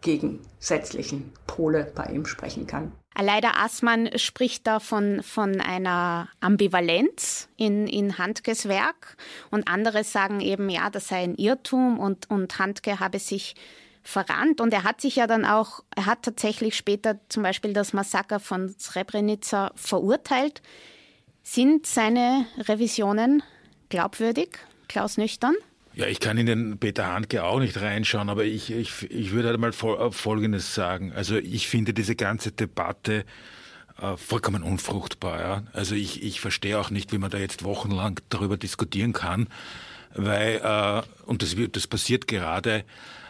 gegensätzlichen 0.02 1.32
Pole 1.46 1.90
bei 1.94 2.06
ihm 2.06 2.26
sprechen 2.26 2.66
kann. 2.66 2.92
Leider 3.20 3.58
Assmann 3.58 4.10
spricht 4.16 4.66
da 4.66 4.80
von, 4.80 5.22
von 5.22 5.60
einer 5.60 6.28
Ambivalenz 6.40 7.48
in, 7.56 7.86
in 7.86 8.18
Handkes 8.18 8.68
Werk 8.68 9.16
und 9.50 9.68
andere 9.68 10.02
sagen 10.02 10.40
eben, 10.40 10.70
ja, 10.70 10.88
das 10.90 11.08
sei 11.08 11.22
ein 11.22 11.34
Irrtum 11.34 11.98
und, 11.98 12.30
und 12.30 12.58
Handke 12.58 13.00
habe 13.00 13.18
sich 13.18 13.54
verrannt 14.02 14.60
und 14.60 14.72
er 14.72 14.84
hat 14.84 15.00
sich 15.00 15.16
ja 15.16 15.26
dann 15.26 15.44
auch, 15.44 15.84
er 15.94 16.06
hat 16.06 16.22
tatsächlich 16.22 16.74
später 16.76 17.20
zum 17.28 17.42
Beispiel 17.42 17.72
das 17.72 17.92
Massaker 17.92 18.40
von 18.40 18.74
Srebrenica 18.78 19.72
verurteilt. 19.76 20.62
Sind 21.42 21.86
seine 21.86 22.46
Revisionen 22.58 23.42
glaubwürdig, 23.88 24.58
Klaus 24.88 25.18
Nüchtern? 25.18 25.54
Ja, 25.94 26.06
ich 26.06 26.20
kann 26.20 26.38
in 26.38 26.46
den 26.46 26.78
Peter 26.78 27.12
Handke 27.12 27.44
auch 27.44 27.60
nicht 27.60 27.78
reinschauen, 27.80 28.30
aber 28.30 28.44
ich, 28.44 28.72
ich, 28.72 29.10
ich 29.10 29.32
würde 29.32 29.48
halt 29.48 29.60
mal 29.60 29.72
Folgendes 29.72 30.74
sagen. 30.74 31.12
Also 31.12 31.36
ich 31.36 31.68
finde 31.68 31.92
diese 31.92 32.16
ganze 32.16 32.50
Debatte 32.50 33.24
äh, 34.00 34.16
vollkommen 34.16 34.62
unfruchtbar. 34.62 35.40
Ja? 35.40 35.62
Also 35.74 35.94
ich, 35.94 36.22
ich 36.22 36.40
verstehe 36.40 36.78
auch 36.78 36.90
nicht, 36.90 37.12
wie 37.12 37.18
man 37.18 37.30
da 37.30 37.38
jetzt 37.38 37.62
wochenlang 37.62 38.20
darüber 38.30 38.56
diskutieren 38.56 39.12
kann, 39.12 39.48
weil, 40.14 40.60
äh, 40.62 41.02
und 41.26 41.42
das, 41.42 41.54
das 41.72 41.86
passiert 41.86 42.26
gerade, 42.26 42.84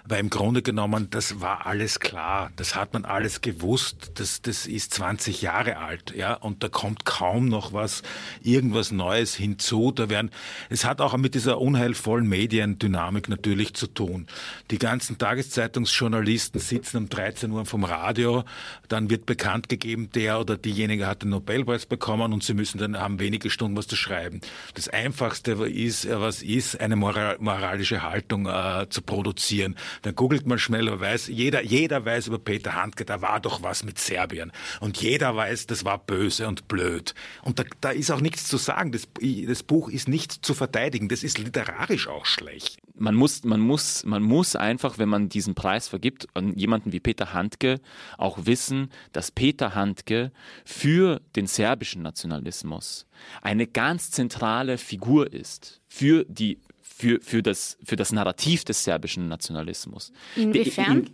weil 0.04 0.20
im 0.20 0.30
Grunde 0.30 0.62
genommen, 0.62 1.08
das 1.10 1.40
war 1.40 1.66
alles 1.66 2.00
klar. 2.00 2.50
Das 2.56 2.74
hat 2.74 2.92
man 2.92 3.04
alles 3.04 3.40
gewusst. 3.40 4.12
Das, 4.14 4.42
das 4.42 4.66
ist 4.66 4.94
20 4.94 5.42
Jahre 5.42 5.76
alt, 5.78 6.14
ja. 6.16 6.34
Und 6.34 6.62
da 6.62 6.68
kommt 6.68 7.04
kaum 7.04 7.48
noch 7.48 7.72
was, 7.72 8.02
irgendwas 8.42 8.90
Neues 8.90 9.34
hinzu. 9.34 9.92
Da 9.92 10.08
werden, 10.08 10.30
es 10.70 10.84
hat 10.84 11.00
auch 11.00 11.16
mit 11.16 11.34
dieser 11.34 11.60
unheilvollen 11.60 12.28
Mediendynamik 12.28 13.28
natürlich 13.28 13.74
zu 13.74 13.86
tun. 13.86 14.26
Die 14.70 14.78
ganzen 14.78 15.18
Tageszeitungsjournalisten 15.18 16.60
sitzen 16.60 16.96
um 16.96 17.08
13 17.08 17.50
Uhr 17.50 17.64
vom 17.66 17.84
Radio. 17.84 18.44
Dann 18.88 19.10
wird 19.10 19.26
bekannt 19.26 19.68
gegeben, 19.68 20.10
der 20.14 20.40
oder 20.40 20.56
diejenige 20.56 21.06
hat 21.06 21.22
den 21.22 21.30
Nobelpreis 21.30 21.86
bekommen 21.86 22.32
und 22.32 22.42
sie 22.42 22.54
müssen 22.54 22.78
dann 22.78 22.98
haben 22.98 23.18
wenige 23.18 23.50
Stunden 23.50 23.76
was 23.76 23.86
zu 23.86 23.96
schreiben. 23.96 24.40
Das 24.74 24.88
einfachste 24.88 25.52
ist, 25.52 26.08
was 26.10 26.42
ist, 26.42 26.80
eine 26.80 26.96
moralische 26.96 28.02
Haltung 28.02 28.46
äh, 28.46 28.86
zu 28.88 29.02
produzieren. 29.02 29.76
Dann 30.02 30.14
googelt 30.14 30.46
man 30.46 30.58
schnell 30.58 30.88
und 30.88 31.00
weiß, 31.00 31.28
jeder, 31.28 31.62
jeder 31.62 32.04
weiß 32.04 32.28
über 32.28 32.38
Peter 32.38 32.74
Handke, 32.74 33.04
da 33.04 33.22
war 33.22 33.40
doch 33.40 33.62
was 33.62 33.84
mit 33.84 33.98
Serbien. 33.98 34.52
Und 34.80 35.00
jeder 35.00 35.36
weiß, 35.36 35.66
das 35.66 35.84
war 35.84 35.98
böse 35.98 36.48
und 36.48 36.68
blöd. 36.68 37.14
Und 37.42 37.58
da, 37.58 37.64
da 37.80 37.90
ist 37.90 38.10
auch 38.10 38.20
nichts 38.20 38.48
zu 38.48 38.56
sagen. 38.56 38.92
Das, 38.92 39.08
das 39.46 39.62
Buch 39.62 39.88
ist 39.88 40.08
nicht 40.08 40.32
zu 40.44 40.54
verteidigen. 40.54 41.08
Das 41.08 41.22
ist 41.22 41.38
literarisch 41.38 42.08
auch 42.08 42.26
schlecht. 42.26 42.81
Man 43.02 43.16
muss, 43.16 43.42
man 43.42 43.58
muss, 43.58 44.04
man 44.04 44.22
muss 44.22 44.54
einfach, 44.54 44.96
wenn 44.96 45.08
man 45.08 45.28
diesen 45.28 45.56
Preis 45.56 45.88
vergibt, 45.88 46.28
an 46.34 46.56
jemanden 46.56 46.92
wie 46.92 47.00
Peter 47.00 47.32
Handke 47.32 47.80
auch 48.16 48.46
wissen, 48.46 48.90
dass 49.10 49.32
Peter 49.32 49.74
Handke 49.74 50.30
für 50.64 51.20
den 51.34 51.48
serbischen 51.48 52.02
Nationalismus 52.02 53.06
eine 53.40 53.66
ganz 53.66 54.12
zentrale 54.12 54.78
Figur 54.78 55.32
ist 55.32 55.80
für 55.88 56.24
die 56.28 56.60
für, 56.80 57.20
für, 57.20 57.42
das, 57.42 57.76
für 57.82 57.96
das 57.96 58.12
Narrativ 58.12 58.64
des 58.64 58.84
serbischen 58.84 59.26
Nationalismus. 59.26 60.12
Inwiefern? 60.36 60.98
In, 60.98 61.10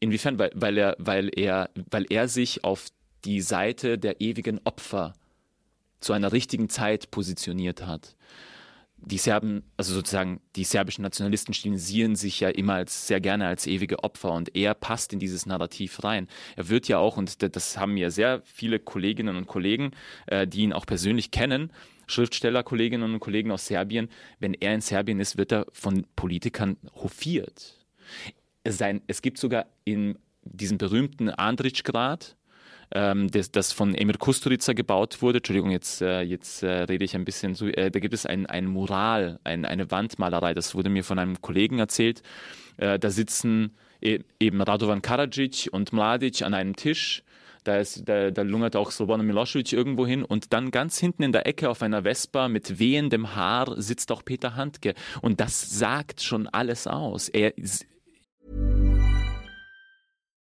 inwiefern? 0.00 0.38
Weil, 0.38 0.50
weil, 0.54 0.76
er, 0.76 0.96
weil, 0.98 1.30
er, 1.34 1.70
weil 1.90 2.04
er 2.10 2.28
sich 2.28 2.62
auf 2.62 2.88
die 3.24 3.40
Seite 3.40 3.96
der 3.96 4.20
ewigen 4.20 4.60
Opfer 4.64 5.14
zu 6.00 6.12
einer 6.12 6.32
richtigen 6.32 6.68
Zeit 6.68 7.10
positioniert 7.10 7.86
hat. 7.86 8.16
Die 8.98 9.18
Serben, 9.18 9.62
also 9.76 9.92
sozusagen 9.92 10.40
die 10.56 10.64
serbischen 10.64 11.02
Nationalisten 11.02 11.54
stilisieren 11.54 12.16
sich 12.16 12.40
ja 12.40 12.48
immer 12.48 12.74
als 12.74 13.06
sehr 13.06 13.20
gerne 13.20 13.46
als 13.46 13.66
ewige 13.66 14.02
Opfer 14.02 14.32
und 14.32 14.56
er 14.56 14.74
passt 14.74 15.12
in 15.12 15.18
dieses 15.18 15.46
Narrativ 15.46 16.02
rein. 16.02 16.28
Er 16.56 16.68
wird 16.68 16.88
ja 16.88 16.98
auch, 16.98 17.16
und 17.16 17.42
das 17.42 17.78
haben 17.78 17.96
ja 17.96 18.10
sehr 18.10 18.42
viele 18.44 18.78
Kolleginnen 18.80 19.36
und 19.36 19.46
Kollegen, 19.46 19.92
äh, 20.26 20.46
die 20.46 20.62
ihn 20.62 20.72
auch 20.72 20.86
persönlich 20.86 21.30
kennen, 21.30 21.70
Schriftstellerkolleginnen 22.06 23.14
und 23.14 23.20
Kollegen 23.20 23.50
aus 23.50 23.66
Serbien, 23.66 24.08
wenn 24.38 24.54
er 24.54 24.74
in 24.74 24.80
Serbien 24.80 25.20
ist, 25.20 25.36
wird 25.36 25.52
er 25.52 25.66
von 25.72 26.06
Politikern 26.16 26.76
hofiert. 26.94 27.74
Sein, 28.66 29.02
es 29.06 29.22
gibt 29.22 29.38
sogar 29.38 29.66
in 29.84 30.18
diesem 30.42 30.78
berühmten 30.78 31.28
Andritsch-Grad, 31.30 32.35
ähm, 32.92 33.30
das, 33.30 33.50
das, 33.50 33.72
von 33.72 33.94
Emir 33.94 34.16
Kusturica 34.18 34.72
gebaut 34.72 35.22
wurde. 35.22 35.38
Entschuldigung, 35.38 35.70
jetzt, 35.70 36.02
äh, 36.02 36.20
jetzt 36.22 36.62
äh, 36.62 36.82
rede 36.82 37.04
ich 37.04 37.14
ein 37.14 37.24
bisschen 37.24 37.54
zu. 37.54 37.66
Äh, 37.66 37.90
da 37.90 37.98
gibt 37.98 38.14
es 38.14 38.26
ein, 38.26 38.46
ein 38.46 38.66
Mural, 38.66 39.38
ein, 39.44 39.64
eine 39.64 39.90
Wandmalerei, 39.90 40.54
das 40.54 40.74
wurde 40.74 40.90
mir 40.90 41.04
von 41.04 41.18
einem 41.18 41.40
Kollegen 41.40 41.78
erzählt. 41.78 42.22
Äh, 42.76 42.98
da 42.98 43.10
sitzen 43.10 43.76
e 44.00 44.20
eben 44.38 44.60
Radovan 44.60 45.02
Karadzic 45.02 45.68
und 45.72 45.92
Mladic 45.92 46.42
an 46.42 46.54
einem 46.54 46.76
Tisch. 46.76 47.22
Da, 47.64 47.78
ist, 47.78 48.08
da, 48.08 48.30
da 48.30 48.42
lungert 48.42 48.76
auch 48.76 48.92
Slobodan 48.92 49.26
Milosevic 49.26 49.72
irgendwo 49.72 50.06
hin. 50.06 50.22
Und 50.22 50.52
dann 50.52 50.70
ganz 50.70 50.98
hinten 50.98 51.24
in 51.24 51.32
der 51.32 51.48
Ecke 51.48 51.68
auf 51.68 51.82
einer 51.82 52.02
Vespa 52.02 52.48
mit 52.48 52.78
wehendem 52.78 53.34
Haar 53.34 53.80
sitzt 53.82 54.12
auch 54.12 54.24
Peter 54.24 54.54
Handke. 54.54 54.94
Und 55.20 55.40
das 55.40 55.76
sagt 55.76 56.22
schon 56.22 56.46
alles 56.46 56.86
aus. 56.86 57.28
Er 57.28 57.54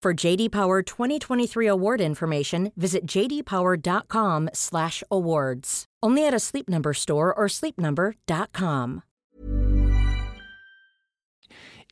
For 0.00 0.14
JD 0.14 0.52
Power 0.52 0.84
2023 0.84 1.66
award 1.66 2.00
information, 2.00 2.70
visit 2.76 3.04
jdpower.com/awards. 3.04 5.86
Only 6.00 6.24
at 6.24 6.32
a 6.32 6.38
Sleep 6.38 6.68
Number 6.68 6.94
store 6.94 7.36
or 7.36 7.48
sleepnumber.com. 7.48 9.02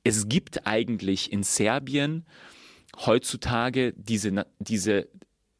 Es 0.04 0.28
gibt 0.28 0.68
eigentlich 0.68 1.32
in 1.32 1.42
Serbien 1.42 2.24
heutzutage 2.96 3.92
diese 3.96 4.46
diese 4.60 5.08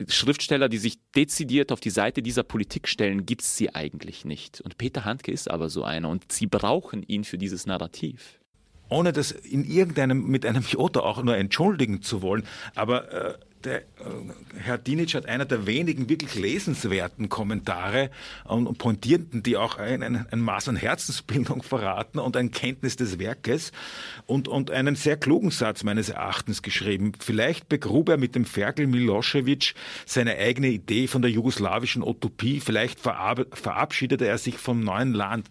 Schriftsteller, 0.07 0.69
die 0.69 0.79
sich 0.79 1.00
dezidiert 1.17 1.73
auf 1.73 1.81
die 1.81 1.91
Seite 1.91 2.23
dieser 2.23 2.45
Politik 2.45 2.87
stellen, 2.87 3.26
gibt 3.26 3.43
es 3.43 3.57
sie 3.57 3.75
eigentlich 3.75 4.25
nicht. 4.25 4.61
Und 4.61 4.79
Peter 4.79 5.05
Handke 5.05 5.33
ist 5.33 5.50
aber 5.50 5.69
so 5.69 5.83
einer 5.83 6.11
und 6.11 6.31
sie 6.31 6.47
brauchen 6.47 7.03
ihn 7.03 7.25
für 7.25 7.38
dieses 7.38 7.67
Narrativ 7.67 8.38
ohne 8.88 9.12
das 9.12 9.31
in 9.31 9.64
irgendeinem, 9.64 10.26
mit 10.26 10.47
einem 10.47 10.62
Jota 10.62 11.00
auch 11.00 11.23
nur 11.23 11.37
entschuldigen 11.37 12.03
zu 12.03 12.22
wollen, 12.22 12.44
aber 12.75 13.12
äh, 13.12 13.35
der, 13.66 13.81
äh, 13.81 13.85
Herr 14.59 14.79
Dinic 14.79 15.14
hat 15.14 15.27
einer 15.27 15.44
der 15.44 15.66
wenigen 15.66 16.09
wirklich 16.09 16.35
lesenswerten 16.35 17.29
Kommentare 17.29 18.11
und 18.44 18.79
pointierenden, 18.79 19.42
die 19.42 19.57
auch 19.57 19.77
ein, 19.77 20.03
ein, 20.03 20.27
ein, 20.31 20.40
Maß 20.40 20.68
an 20.68 20.77
Herzensbildung 20.77 21.62
verraten 21.62 22.18
und 22.18 22.37
ein 22.37 22.53
Kenntnis 22.53 22.96
des 22.96 23.18
Werkes 23.18 23.72
und, 24.27 24.49
und 24.49 24.70
einen 24.70 24.94
sehr 24.94 25.16
klugen 25.16 25.51
Satz 25.51 25.83
meines 25.83 26.09
Erachtens 26.09 26.62
geschrieben. 26.62 27.12
Vielleicht 27.18 27.68
begrub 27.68 28.09
er 28.09 28.16
mit 28.16 28.35
dem 28.35 28.44
Ferkel 28.44 28.87
Milosevic 28.87 29.75
seine 30.07 30.37
eigene 30.37 30.68
Idee 30.68 31.09
von 31.09 31.22
der 31.22 31.31
jugoslawischen 31.31 32.03
Utopie, 32.03 32.61
vielleicht 32.61 33.01
verabschiedete 33.01 34.27
er 34.27 34.38
sich 34.38 34.57
vom 34.59 34.81
neuen 34.81 35.12
Land 35.12 35.49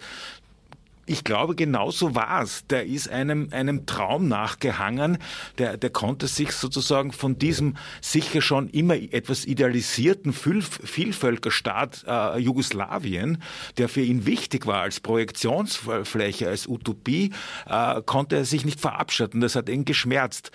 ich 1.06 1.24
glaube, 1.24 1.56
genau 1.56 1.92
so 1.92 2.16
war 2.16 2.42
es. 2.42 2.66
Der 2.68 2.86
ist 2.86 3.10
einem, 3.10 3.50
einem 3.52 3.86
Traum 3.86 4.28
nachgehangen. 4.28 5.20
Der, 5.58 5.78
der 5.78 5.90
konnte 5.92 6.28
sich 6.28 6.52
sozusagen 6.52 7.12
von 7.12 7.38
diesem 7.38 7.78
sicher 8.02 8.42
schon 8.42 8.70
immer 8.70 8.96
etwas 8.96 9.46
idealisierten 9.46 10.34
Vielvölkerstaat 10.34 12.06
äh, 12.08 12.40
Jugoslawien, 12.40 13.42
der 13.78 13.88
für 13.88 14.02
ihn 14.02 14.26
wichtig 14.26 14.66
war 14.66 14.82
als 14.82 15.00
Projektionsfläche, 15.00 16.48
als 16.48 16.68
Utopie, 16.68 17.32
äh, 17.68 18.02
konnte 18.02 18.38
er 18.38 18.46
sich 18.46 18.66
nicht 18.66 18.80
verabschieden. 18.80 19.42
Das 19.42 19.56
hat 19.56 19.70
ihn 19.70 19.86
geschmerzt. 19.86 20.52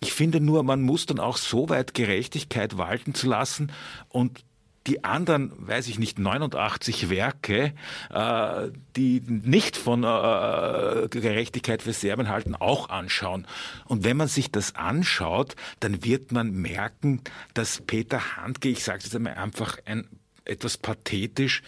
Ich 0.00 0.14
finde 0.14 0.40
nur, 0.40 0.62
man 0.62 0.80
muss 0.80 1.04
dann 1.04 1.20
auch 1.20 1.36
so 1.36 1.68
weit 1.68 1.92
Gerechtigkeit 1.92 2.78
walten 2.78 3.14
zu 3.14 3.28
lassen 3.28 3.70
und 4.08 4.40
die 4.86 5.04
anderen, 5.04 5.52
weiß 5.56 5.88
ich 5.88 5.98
nicht, 5.98 6.18
89 6.18 7.10
Werke, 7.10 7.74
äh, 8.10 8.70
die 8.96 9.20
nicht 9.20 9.76
von 9.76 10.02
äh, 10.04 11.08
Gerechtigkeit 11.08 11.82
für 11.82 11.92
Serbien 11.92 12.28
halten, 12.28 12.54
auch 12.54 12.88
anschauen. 12.88 13.46
Und 13.86 14.04
wenn 14.04 14.16
man 14.16 14.28
sich 14.28 14.50
das 14.50 14.76
anschaut, 14.76 15.54
dann 15.80 16.04
wird 16.04 16.32
man 16.32 16.52
merken, 16.52 17.20
dass 17.54 17.82
Peter 17.82 18.36
Handke, 18.36 18.70
ich 18.70 18.82
sage 18.82 19.02
es 19.04 19.14
einmal 19.14 19.34
einfach, 19.34 19.78
ein 19.84 20.08
etwas 20.46 20.78
pathetisch 20.78 21.62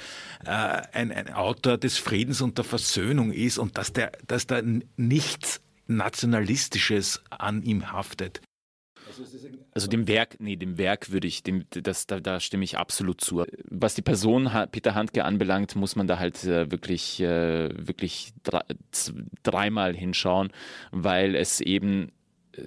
äh, 0.44 0.48
ein, 0.48 1.12
ein 1.12 1.32
Autor 1.32 1.78
des 1.78 1.98
Friedens 1.98 2.40
und 2.40 2.58
der 2.58 2.64
Versöhnung 2.64 3.32
ist 3.32 3.58
und 3.58 3.78
dass, 3.78 3.92
der, 3.92 4.12
dass 4.26 4.46
da 4.46 4.60
nichts 4.96 5.60
Nationalistisches 5.86 7.22
an 7.30 7.62
ihm 7.62 7.92
haftet. 7.92 8.40
Also 9.06 9.24
dem 9.74 10.06
Werk, 10.06 10.36
nee, 10.38 10.56
dem 10.56 10.76
Werk 10.76 11.12
würde 11.12 11.26
ich, 11.26 11.42
dem, 11.42 11.64
das, 11.70 12.06
da, 12.06 12.20
da 12.20 12.40
stimme 12.40 12.64
ich 12.64 12.76
absolut 12.76 13.20
zu. 13.20 13.44
Was 13.68 13.94
die 13.94 14.02
Person 14.02 14.50
Peter 14.70 14.94
Handke 14.94 15.24
anbelangt, 15.24 15.76
muss 15.76 15.96
man 15.96 16.06
da 16.06 16.18
halt 16.18 16.44
äh, 16.44 16.70
wirklich, 16.70 17.20
äh, 17.20 17.70
wirklich 17.74 18.34
dreimal 19.42 19.96
hinschauen, 19.96 20.52
weil 20.90 21.34
es 21.34 21.60
eben 21.60 22.12
äh, 22.54 22.62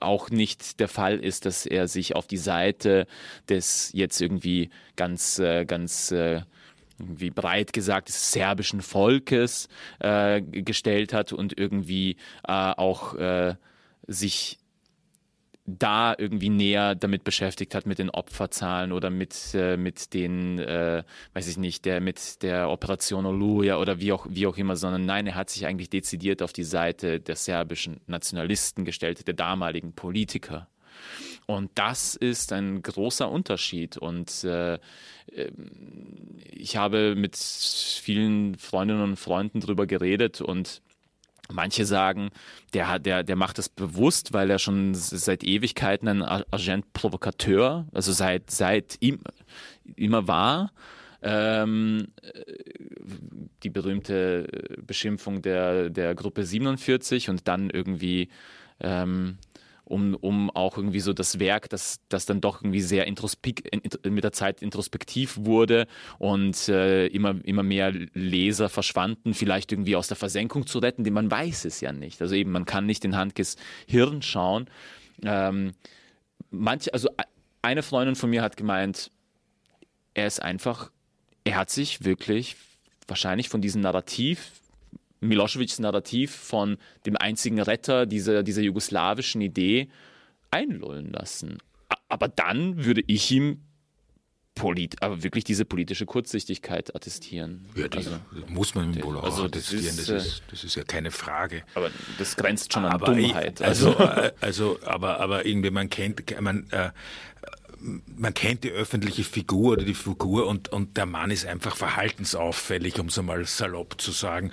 auch 0.00 0.30
nicht 0.30 0.80
der 0.80 0.88
Fall 0.88 1.18
ist, 1.18 1.46
dass 1.46 1.64
er 1.64 1.86
sich 1.86 2.16
auf 2.16 2.26
die 2.26 2.36
Seite 2.36 3.06
des 3.48 3.90
jetzt 3.92 4.20
irgendwie 4.20 4.70
ganz, 4.96 5.38
äh, 5.38 5.64
ganz 5.64 6.10
äh, 6.10 6.42
wie 6.98 7.30
breit 7.30 7.72
gesagt 7.72 8.08
des 8.08 8.32
serbischen 8.32 8.82
Volkes 8.82 9.68
äh, 10.00 10.42
gestellt 10.42 11.12
hat 11.12 11.32
und 11.32 11.56
irgendwie 11.56 12.16
äh, 12.46 12.52
auch 12.52 13.14
äh, 13.14 13.54
sich 14.08 14.58
da 15.68 16.14
irgendwie 16.16 16.48
näher 16.48 16.94
damit 16.94 17.24
beschäftigt 17.24 17.74
hat 17.74 17.84
mit 17.84 17.98
den 17.98 18.10
Opferzahlen 18.10 18.92
oder 18.92 19.10
mit 19.10 19.54
äh, 19.54 19.76
mit 19.76 20.14
den 20.14 20.58
äh, 20.58 21.02
weiß 21.34 21.46
ich 21.48 21.58
nicht 21.58 21.84
der 21.84 22.00
mit 22.00 22.42
der 22.42 22.70
Operation 22.70 23.26
Oluja 23.26 23.78
oder 23.78 24.00
wie 24.00 24.12
auch 24.12 24.26
wie 24.30 24.46
auch 24.46 24.56
immer 24.56 24.76
sondern 24.76 25.04
nein 25.04 25.26
er 25.26 25.34
hat 25.34 25.50
sich 25.50 25.66
eigentlich 25.66 25.90
dezidiert 25.90 26.42
auf 26.42 26.52
die 26.52 26.64
Seite 26.64 27.20
der 27.20 27.36
serbischen 27.36 28.00
Nationalisten 28.06 28.84
gestellt 28.84 29.26
der 29.26 29.34
damaligen 29.34 29.92
Politiker. 29.92 30.68
Und 31.46 31.70
das 31.76 32.14
ist 32.14 32.52
ein 32.52 32.82
großer 32.82 33.30
Unterschied. 33.30 33.96
Und 33.96 34.44
äh, 34.44 34.74
ähm, 35.32 36.40
ich 36.50 36.76
habe 36.76 37.14
mit 37.14 37.36
vielen 37.36 38.56
Freundinnen 38.56 39.02
und 39.02 39.16
Freunden 39.16 39.60
darüber 39.60 39.86
geredet 39.86 40.40
und 40.40 40.82
Manche 41.50 41.86
sagen, 41.86 42.30
der, 42.74 42.98
der, 42.98 43.22
der 43.24 43.36
macht 43.36 43.58
das 43.58 43.68
bewusst, 43.68 44.32
weil 44.32 44.50
er 44.50 44.58
schon 44.58 44.94
seit 44.94 45.44
Ewigkeiten 45.44 46.08
ein 46.08 46.22
Agent 46.22 46.92
Provokateur, 46.92 47.86
also 47.92 48.12
seit, 48.12 48.50
seit 48.50 48.96
ihm 49.00 49.20
immer 49.96 50.28
war. 50.28 50.72
Ähm, 51.20 52.08
die 53.64 53.70
berühmte 53.70 54.46
Beschimpfung 54.86 55.42
der, 55.42 55.90
der 55.90 56.14
Gruppe 56.14 56.44
47 56.44 57.28
und 57.28 57.48
dann 57.48 57.70
irgendwie 57.70 58.28
ähm, 58.80 59.38
um, 59.88 60.14
um 60.14 60.50
auch 60.50 60.76
irgendwie 60.76 61.00
so 61.00 61.12
das 61.12 61.38
Werk, 61.38 61.68
das, 61.70 62.00
das 62.08 62.26
dann 62.26 62.40
doch 62.40 62.62
irgendwie 62.62 62.80
sehr 62.80 63.06
mit 64.04 64.24
der 64.24 64.32
Zeit 64.32 64.62
introspektiv 64.62 65.38
wurde 65.40 65.86
und 66.18 66.68
äh, 66.68 67.06
immer, 67.06 67.36
immer 67.44 67.62
mehr 67.62 67.92
Leser 68.12 68.68
verschwanden, 68.68 69.34
vielleicht 69.34 69.72
irgendwie 69.72 69.96
aus 69.96 70.08
der 70.08 70.16
Versenkung 70.16 70.66
zu 70.66 70.78
retten, 70.78 71.04
denn 71.04 71.14
man 71.14 71.30
weiß 71.30 71.64
es 71.64 71.80
ja 71.80 71.92
nicht. 71.92 72.20
Also 72.20 72.34
eben, 72.34 72.52
man 72.52 72.64
kann 72.64 72.86
nicht 72.86 73.04
in 73.04 73.16
Handkes 73.16 73.56
Hirn 73.86 74.22
schauen. 74.22 74.68
Ähm, 75.22 75.72
manche, 76.50 76.92
also 76.92 77.08
eine 77.62 77.82
Freundin 77.82 78.14
von 78.14 78.30
mir 78.30 78.42
hat 78.42 78.56
gemeint, 78.56 79.10
er 80.14 80.26
ist 80.26 80.42
einfach, 80.42 80.90
er 81.44 81.56
hat 81.56 81.70
sich 81.70 82.04
wirklich 82.04 82.56
wahrscheinlich 83.06 83.48
von 83.48 83.62
diesem 83.62 83.80
Narrativ 83.80 84.52
Milosevics 85.20 85.78
Narrativ 85.78 86.34
von 86.34 86.76
dem 87.06 87.16
einzigen 87.16 87.60
Retter 87.60 88.06
dieser, 88.06 88.42
dieser 88.42 88.62
jugoslawischen 88.62 89.40
Idee 89.40 89.88
einlullen 90.50 91.12
lassen. 91.12 91.58
Aber 92.08 92.28
dann 92.28 92.84
würde 92.84 93.02
ich 93.06 93.30
ihm 93.30 93.62
Polit, 94.58 95.00
aber 95.02 95.22
wirklich 95.22 95.44
diese 95.44 95.64
politische 95.64 96.04
Kurzsichtigkeit 96.04 96.94
attestieren. 96.94 97.66
Ja, 97.76 97.86
die 97.86 97.98
also, 97.98 98.18
muss 98.48 98.74
man 98.74 98.92
im 98.92 99.00
Polo 99.00 99.20
also 99.20 99.44
attestieren, 99.44 99.84
das 99.84 99.98
ist, 99.98 100.10
das, 100.10 100.26
ist, 100.26 100.42
das 100.50 100.64
ist 100.64 100.74
ja 100.74 100.82
keine 100.82 101.12
Frage. 101.12 101.62
Aber 101.74 101.90
das 102.18 102.34
grenzt 102.34 102.72
schon 102.72 102.84
an 102.84 102.92
aber 102.92 103.14
Dummheit. 103.14 103.62
Also, 103.62 103.96
also, 103.96 104.30
also, 104.40 104.78
aber, 104.84 105.20
aber 105.20 105.46
irgendwie, 105.46 105.70
man 105.70 105.88
kennt, 105.88 106.40
man, 106.40 106.66
äh, 106.70 106.90
man 107.80 108.34
kennt 108.34 108.64
die 108.64 108.70
öffentliche 108.70 109.24
Figur 109.24 109.72
oder 109.72 109.84
die 109.84 109.94
Figur 109.94 110.46
und, 110.46 110.68
und 110.70 110.96
der 110.96 111.06
Mann 111.06 111.30
ist 111.30 111.46
einfach 111.46 111.76
verhaltensauffällig, 111.76 112.98
um 112.98 113.06
es 113.06 113.18
einmal 113.18 113.44
salopp 113.44 114.00
zu 114.00 114.10
sagen. 114.12 114.50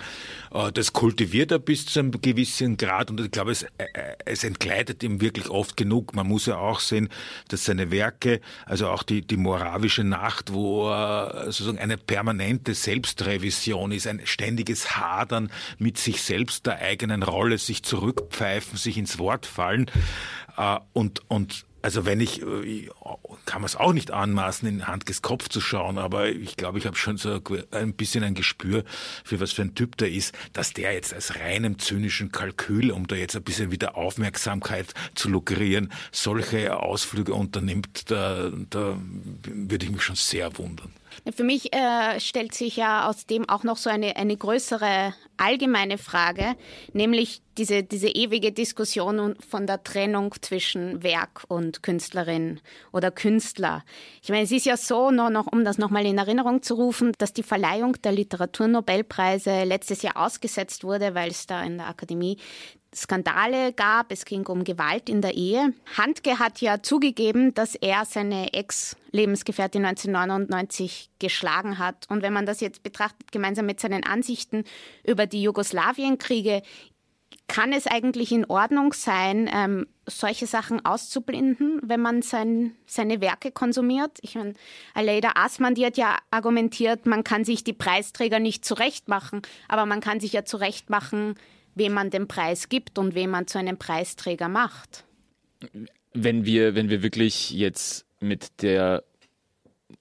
Äh, 0.52 0.72
das 0.72 0.92
kultiviert 0.92 1.50
er 1.50 1.58
bis 1.58 1.86
zu 1.86 2.00
einem 2.00 2.12
gewissen 2.12 2.76
Grad 2.76 3.10
und 3.10 3.20
ich 3.20 3.30
glaube, 3.30 3.52
es, 3.52 3.62
äh, 3.62 3.86
es 4.24 4.44
entgleitet 4.44 5.02
ihm 5.02 5.20
wirklich 5.20 5.48
oft 5.50 5.76
genug. 5.76 6.14
Man 6.14 6.26
muss 6.26 6.46
ja 6.46 6.56
auch 6.56 6.80
sehen, 6.80 7.08
dass 7.48 7.64
seine 7.64 7.90
Werke, 7.90 8.40
also 8.64 8.88
auch 8.88 9.02
die, 9.02 9.22
die 9.22 9.36
moravische 9.36 10.04
Nacht, 10.04 10.52
wo 10.52 10.86
sozusagen 11.46 11.78
eine 11.78 11.96
permanente 11.96 12.74
Selbstrevision 12.74 13.92
ist, 13.92 14.06
ein 14.06 14.20
ständiges 14.24 14.96
Hadern 14.96 15.50
mit 15.78 15.98
sich 15.98 16.22
selbst, 16.22 16.66
der 16.66 16.78
eigenen 16.78 17.22
Rolle, 17.22 17.58
sich 17.58 17.82
zurückpfeifen, 17.82 18.78
sich 18.78 18.96
ins 18.98 19.18
Wort 19.18 19.46
fallen 19.46 19.90
äh, 20.56 20.78
und, 20.92 21.22
und 21.28 21.65
also 21.86 22.04
wenn 22.04 22.18
ich, 22.18 22.42
äh, 22.42 22.88
kann 23.44 23.60
man 23.62 23.66
es 23.66 23.76
auch 23.76 23.92
nicht 23.92 24.10
anmaßen, 24.10 24.68
in 24.68 24.88
Handkes 24.88 25.22
Kopf 25.22 25.48
zu 25.48 25.60
schauen, 25.60 25.98
aber 25.98 26.30
ich 26.30 26.56
glaube, 26.56 26.80
ich 26.80 26.86
habe 26.86 26.96
schon 26.96 27.16
so 27.16 27.40
ein 27.70 27.92
bisschen 27.92 28.24
ein 28.24 28.34
Gespür 28.34 28.82
für 29.22 29.38
was 29.38 29.52
für 29.52 29.62
ein 29.62 29.76
Typ 29.76 29.96
der 29.96 30.10
ist, 30.10 30.34
dass 30.52 30.72
der 30.72 30.94
jetzt 30.94 31.14
als 31.14 31.36
reinem 31.36 31.78
zynischen 31.78 32.32
Kalkül, 32.32 32.90
um 32.90 33.06
da 33.06 33.14
jetzt 33.14 33.36
ein 33.36 33.44
bisschen 33.44 33.70
wieder 33.70 33.96
Aufmerksamkeit 33.96 34.94
zu 35.14 35.28
lukrieren, 35.28 35.92
solche 36.10 36.76
Ausflüge 36.76 37.34
unternimmt, 37.34 38.10
da, 38.10 38.50
da 38.68 38.98
würde 39.44 39.86
ich 39.86 39.92
mich 39.92 40.02
schon 40.02 40.16
sehr 40.16 40.58
wundern. 40.58 40.90
Für 41.34 41.44
mich 41.44 41.72
äh, 41.74 42.20
stellt 42.20 42.54
sich 42.54 42.76
ja 42.76 43.08
aus 43.08 43.26
dem 43.26 43.48
auch 43.48 43.64
noch 43.64 43.76
so 43.76 43.90
eine, 43.90 44.16
eine 44.16 44.36
größere 44.36 45.14
allgemeine 45.36 45.98
Frage, 45.98 46.54
nämlich 46.92 47.42
diese, 47.58 47.82
diese 47.82 48.08
ewige 48.08 48.52
Diskussion 48.52 49.36
von 49.48 49.66
der 49.66 49.82
Trennung 49.82 50.34
zwischen 50.40 51.02
Werk 51.02 51.44
und 51.48 51.82
Künstlerin 51.82 52.60
oder 52.92 53.10
Künstler. 53.10 53.84
Ich 54.22 54.28
meine, 54.28 54.42
es 54.42 54.52
ist 54.52 54.66
ja 54.66 54.76
so, 54.76 55.10
noch, 55.10 55.30
noch, 55.30 55.46
um 55.46 55.64
das 55.64 55.78
nochmal 55.78 56.06
in 56.06 56.18
Erinnerung 56.18 56.62
zu 56.62 56.74
rufen, 56.74 57.12
dass 57.18 57.32
die 57.32 57.42
Verleihung 57.42 58.00
der 58.02 58.12
Literaturnobelpreise 58.12 59.64
letztes 59.64 60.02
Jahr 60.02 60.16
ausgesetzt 60.16 60.84
wurde, 60.84 61.14
weil 61.14 61.30
es 61.30 61.46
da 61.46 61.62
in 61.62 61.78
der 61.78 61.88
Akademie 61.88 62.38
Skandale 62.96 63.72
gab. 63.72 64.10
Es 64.10 64.24
ging 64.24 64.46
um 64.46 64.64
Gewalt 64.64 65.08
in 65.08 65.20
der 65.20 65.34
Ehe. 65.34 65.74
Handke 65.96 66.38
hat 66.38 66.60
ja 66.60 66.82
zugegeben, 66.82 67.52
dass 67.54 67.74
er 67.74 68.04
seine 68.06 68.54
Ex-Lebensgefährtin 68.54 69.84
1999 69.84 71.10
geschlagen 71.18 71.78
hat. 71.78 72.06
Und 72.08 72.22
wenn 72.22 72.32
man 72.32 72.46
das 72.46 72.60
jetzt 72.60 72.82
betrachtet, 72.82 73.30
gemeinsam 73.32 73.66
mit 73.66 73.80
seinen 73.80 74.04
Ansichten 74.04 74.64
über 75.04 75.26
die 75.26 75.42
Jugoslawienkriege, 75.42 76.62
kann 77.48 77.72
es 77.72 77.86
eigentlich 77.86 78.32
in 78.32 78.44
Ordnung 78.46 78.92
sein, 78.92 79.48
ähm, 79.52 79.86
solche 80.06 80.46
Sachen 80.46 80.84
auszublenden, 80.84 81.80
wenn 81.82 82.00
man 82.00 82.22
sein, 82.22 82.74
seine 82.86 83.20
Werke 83.20 83.52
konsumiert? 83.52 84.18
Ich 84.22 84.34
meine, 84.34 84.54
Aleida 84.94 85.32
Aßmann, 85.36 85.74
die 85.74 85.86
hat 85.86 85.96
ja 85.96 86.18
argumentiert, 86.30 87.06
man 87.06 87.24
kann 87.24 87.44
sich 87.44 87.62
die 87.62 87.72
Preisträger 87.72 88.40
nicht 88.40 88.64
zurechtmachen, 88.64 89.42
aber 89.68 89.86
man 89.86 90.00
kann 90.00 90.18
sich 90.18 90.32
ja 90.32 90.44
zurechtmachen, 90.44 91.36
wem 91.76 91.92
man 91.92 92.10
den 92.10 92.26
Preis 92.26 92.68
gibt 92.68 92.98
und 92.98 93.14
wem 93.14 93.30
man 93.30 93.46
zu 93.46 93.58
einem 93.58 93.76
Preisträger 93.76 94.48
macht. 94.48 95.04
Wenn 96.12 96.44
wir, 96.44 96.74
wenn 96.74 96.90
wir 96.90 97.02
wirklich 97.02 97.50
jetzt 97.50 98.06
mit 98.18 98.62
der 98.62 99.04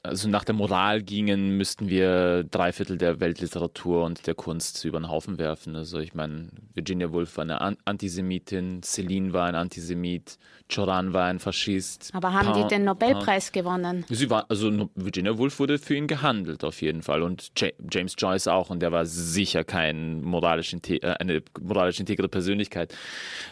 also 0.06 0.30
nach 0.30 0.44
der 0.44 0.56
Moral 0.56 1.02
gingen, 1.02 1.58
müssten 1.58 1.90
wir 1.90 2.44
drei 2.44 2.72
Viertel 2.72 2.98
der 2.98 3.20
Weltliteratur 3.20 4.04
und 4.04 4.28
der 4.28 4.36
Kunst 4.36 4.84
über 4.86 5.00
den 5.00 5.10
Haufen 5.10 5.38
werfen. 5.38 5.76
Also 5.76 6.00
ich 6.00 6.14
meine, 6.14 6.50
Virginia 6.74 7.12
Woolf 7.12 7.38
war 7.38 7.44
eine 7.44 7.62
Antisemitin, 7.86 8.82
Celine 8.84 9.34
war 9.34 9.48
ein 9.48 9.56
Antisemit, 9.56 10.38
Choran 10.74 11.14
war 11.14 11.26
ein 11.26 11.40
Faschist. 11.40 12.12
Aber 12.14 12.34
haben 12.34 12.48
pa 12.48 12.64
die 12.64 12.68
den 12.68 12.86
Nobelpreis 12.86 13.52
pa 13.52 13.60
gewonnen? 13.60 14.06
Sie 14.10 14.30
war, 14.30 14.46
also 14.50 14.90
Virginia 14.96 15.38
Woolf 15.38 15.60
wurde 15.60 15.78
für 15.78 15.96
ihn 15.96 16.08
gehandelt 16.08 16.64
auf 16.64 16.82
jeden 16.82 17.02
Fall 17.02 17.22
und 17.22 17.52
James 17.92 18.16
Joyce 18.18 18.48
auch 18.48 18.70
und 18.70 18.82
der 18.82 18.92
war 18.92 19.06
sicher 19.06 19.64
kein 19.64 20.22
moralisch 20.22 20.76
äh, 20.88 21.00
eine 21.20 21.42
moralisch 21.62 22.00
integre 22.00 22.28
Persönlichkeit. 22.28 22.96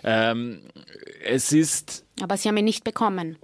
Ähm, 0.04 0.62
es 1.24 1.52
ist. 1.52 2.06
Aber 2.22 2.38
sie 2.38 2.50
haben 2.50 2.58
ihn 2.58 2.66
nicht 2.66 2.84
bekommen. 2.84 3.38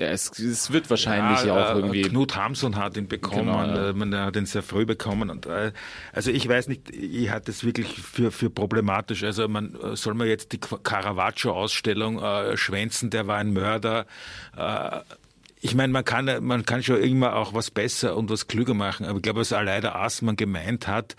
Ja, 0.00 0.10
es, 0.10 0.30
es, 0.38 0.72
wird 0.72 0.88
wahrscheinlich 0.90 1.44
ja, 1.44 1.54
auch 1.54 1.74
äh, 1.74 1.78
irgendwie. 1.78 2.02
Knut 2.02 2.36
Hamsun 2.36 2.76
hat 2.76 2.96
ihn 2.96 3.08
bekommen, 3.08 3.46
genau, 3.46 3.64
ja. 3.64 3.90
Äh, 3.90 3.92
man 3.94 4.14
hat 4.14 4.36
ihn 4.36 4.46
sehr 4.46 4.62
früh 4.62 4.86
bekommen. 4.86 5.28
Und, 5.28 5.46
äh, 5.46 5.72
also 6.12 6.30
ich 6.30 6.48
weiß 6.48 6.68
nicht, 6.68 6.90
ich 6.90 7.30
halte 7.30 7.50
es 7.50 7.64
wirklich 7.64 8.00
für, 8.00 8.30
für 8.30 8.48
problematisch. 8.48 9.24
Also 9.24 9.48
man 9.48 9.76
soll 9.94 10.14
man 10.14 10.28
jetzt 10.28 10.52
die 10.52 10.58
Caravaggio-Ausstellung 10.58 12.22
äh, 12.22 12.56
schwänzen, 12.56 13.10
der 13.10 13.26
war 13.26 13.38
ein 13.38 13.52
Mörder. 13.52 14.06
Äh, 14.56 15.00
ich 15.60 15.74
meine, 15.74 15.92
man 15.92 16.04
kann, 16.04 16.44
man 16.44 16.64
kann 16.64 16.82
schon 16.82 17.02
immer 17.02 17.34
auch 17.34 17.52
was 17.52 17.70
besser 17.70 18.16
und 18.16 18.30
was 18.30 18.46
klüger 18.46 18.74
machen, 18.74 19.06
aber 19.06 19.16
ich 19.16 19.22
glaube, 19.22 19.40
was 19.40 19.52
Aleida 19.52 19.96
Aßmann 19.96 20.36
gemeint 20.36 20.86
hat, 20.86 21.16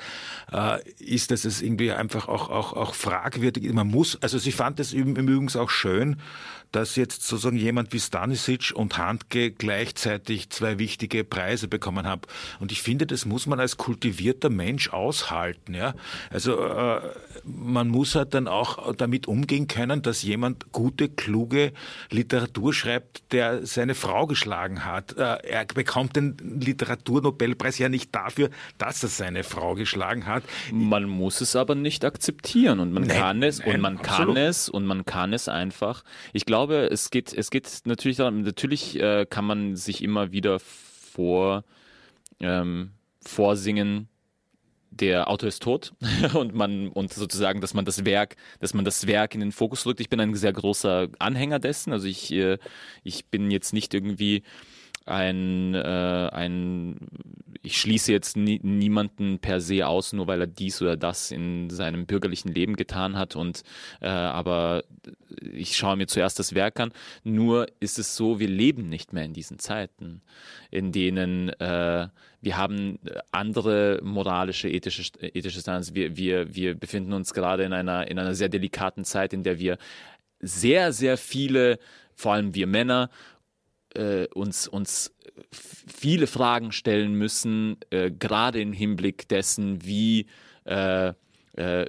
äh, 0.52 0.80
ist, 1.00 1.32
dass 1.32 1.46
es 1.46 1.62
irgendwie 1.62 1.92
einfach 1.92 2.28
auch, 2.28 2.50
auch, 2.50 2.74
auch 2.74 2.94
fragwürdig 2.94 3.66
ist. 3.66 3.74
Man 3.74 3.88
muss, 3.88 4.18
also 4.22 4.38
sie 4.38 4.52
fand 4.52 4.80
es 4.80 4.94
im 4.94 5.16
Übrigen 5.16 5.50
auch 5.56 5.70
schön, 5.70 6.22
dass 6.72 6.96
jetzt 6.96 7.24
sozusagen 7.24 7.58
jemand 7.58 7.94
wie 7.94 8.00
Stanisic 8.00 8.72
und 8.76 8.98
Handke 8.98 9.52
gleichzeitig 9.52 10.50
zwei 10.50 10.78
wichtige 10.80 11.24
Preise 11.24 11.68
bekommen 11.68 12.06
haben. 12.06 12.22
Und 12.60 12.72
ich 12.72 12.82
finde, 12.82 13.08
das 13.08 13.26
muss 13.26 13.48
man 13.48 13.60
als 13.60 13.78
kultivierter 13.78 14.50
Mensch 14.50 14.90
aushalten. 14.90 15.74
Ja? 15.74 15.96
Also 16.30 16.60
äh, 16.60 17.02
man 17.44 17.88
muss 17.88 18.16
halt 18.16 18.34
dann 18.34 18.48
auch 18.48 18.94
damit 18.96 19.28
umgehen 19.28 19.68
können, 19.68 20.02
dass 20.02 20.22
jemand 20.22 20.72
gute, 20.72 21.10
kluge 21.10 21.74
Literatur 22.12 22.74
schreibt, 22.74 23.32
der 23.32 23.66
seine 23.66 23.96
Frau 23.96 24.28
geschlagen 24.28 24.86
hat. 24.86 25.18
Äh, 25.18 25.38
er 25.48 25.66
bekommt 25.66 26.16
den 26.16 26.38
Literaturnobelpreis 26.38 27.80
ja 27.80 27.90
nicht 27.90 28.14
dafür, 28.14 28.50
dass 28.78 29.02
er 29.02 29.10
seine 29.10 29.44
Frau 29.44 29.76
geschlagen 29.76 30.28
hat. 30.28 30.44
Man 30.72 31.06
muss 31.06 31.42
es 31.42 31.56
aber 31.56 31.76
nicht 31.76 32.06
akzeptieren 32.06 32.80
und 32.80 32.94
man 32.94 33.04
nein, 33.04 33.18
kann 33.18 33.44
es 33.44 33.60
nein, 33.60 33.76
und 33.76 33.82
man 33.82 33.98
absolut. 33.98 34.36
kann 34.36 34.38
es 34.38 34.70
und 34.70 34.86
man 34.86 35.06
kann 35.06 35.34
es 35.34 35.48
einfach. 35.48 36.04
Ich 36.34 36.46
glaube, 36.46 36.59
glaube, 36.60 36.90
es 36.92 37.10
geht, 37.10 37.34
es 37.34 37.52
geht 37.52 37.82
natürlich 37.86 38.18
darum, 38.18 38.42
natürlich 38.42 39.00
äh, 39.00 39.26
kann 39.26 39.46
man 39.46 39.78
sich 39.78 40.04
immer 40.04 40.34
wieder 40.34 40.60
vor, 40.60 41.64
ähm, 42.42 42.92
vorsingen, 43.22 44.10
der 44.92 45.30
Autor 45.30 45.48
ist 45.48 45.64
tot 45.64 45.94
und 46.34 46.54
man 46.54 46.90
und 46.90 47.14
sozusagen, 47.14 47.62
dass 47.62 47.74
man 47.74 47.86
das 47.86 48.04
Werk, 48.04 48.36
dass 48.60 48.74
man 48.74 48.84
das 48.84 49.08
Werk 49.08 49.36
in 49.36 49.40
den 49.40 49.54
Fokus 49.54 49.86
rückt. 49.86 50.02
Ich 50.02 50.10
bin 50.10 50.20
ein 50.20 50.36
sehr 50.36 50.52
großer 50.52 51.08
Anhänger 51.18 51.60
dessen. 51.60 51.94
Also 51.94 52.08
ich, 52.08 52.30
äh, 52.34 52.58
ich 53.04 53.28
bin 53.28 53.52
jetzt 53.52 53.72
nicht 53.72 53.94
irgendwie 53.94 54.44
ein, 55.06 55.76
äh, 55.76 56.30
ein 56.34 56.98
ich 57.62 57.78
schließe 57.78 58.12
jetzt 58.12 58.38
nie, 58.38 58.60
niemanden 58.64 59.40
per 59.40 59.60
se 59.60 59.86
aus, 59.86 60.14
nur 60.14 60.28
weil 60.28 60.42
er 60.42 60.48
dies 60.48 60.82
oder 60.82 60.96
das 60.96 61.32
in 61.32 61.70
seinem 61.70 62.06
bürgerlichen 62.06 62.54
Leben 62.54 62.76
getan 62.76 63.18
hat. 63.18 63.36
Und 63.36 63.64
äh, 64.02 64.08
aber 64.08 64.84
ich 65.42 65.76
schaue 65.76 65.98
mir 65.98 66.08
zuerst 66.08 66.40
das 66.40 66.56
Werk 66.56 66.80
an. 66.80 66.92
Nur 67.24 67.68
ist 67.80 68.00
es 68.00 68.16
so, 68.16 68.40
wir 68.40 68.48
leben 68.48 68.88
nicht 68.90 69.14
mehr 69.14 69.26
in 69.26 69.34
diesen 69.34 69.60
Zeiten, 69.60 70.22
in 70.72 70.92
denen 70.92 71.50
äh, 71.60 72.08
wir 72.42 72.58
haben 72.58 73.00
andere 73.32 74.00
moralische, 74.02 74.70
ethische, 74.70 75.12
ethische 75.22 75.60
Standards. 75.60 75.94
Wir, 75.94 76.16
wir, 76.16 76.56
wir 76.56 76.76
befinden 76.76 77.12
uns 77.12 77.34
gerade 77.34 77.64
in 77.64 77.74
einer, 77.74 78.10
in 78.10 78.18
einer 78.18 78.36
sehr 78.36 78.50
delikaten 78.50 79.04
Zeit, 79.04 79.34
in 79.34 79.44
der 79.44 79.60
wir 79.60 79.78
sehr, 80.40 80.94
sehr 80.94 81.18
viele, 81.18 81.80
vor 82.16 82.34
allem 82.34 82.56
wir 82.56 82.68
Männer, 82.68 83.10
äh, 83.96 84.28
uns, 84.28 84.68
uns 84.68 85.14
viele 85.52 86.28
Fragen 86.28 86.72
stellen 86.72 87.14
müssen, 87.14 87.78
äh, 87.90 88.12
gerade 88.12 88.62
im 88.62 88.74
Hinblick 88.74 89.28
dessen, 89.28 89.84
wie, 89.84 90.28
äh, 90.66 91.14
äh 91.54 91.86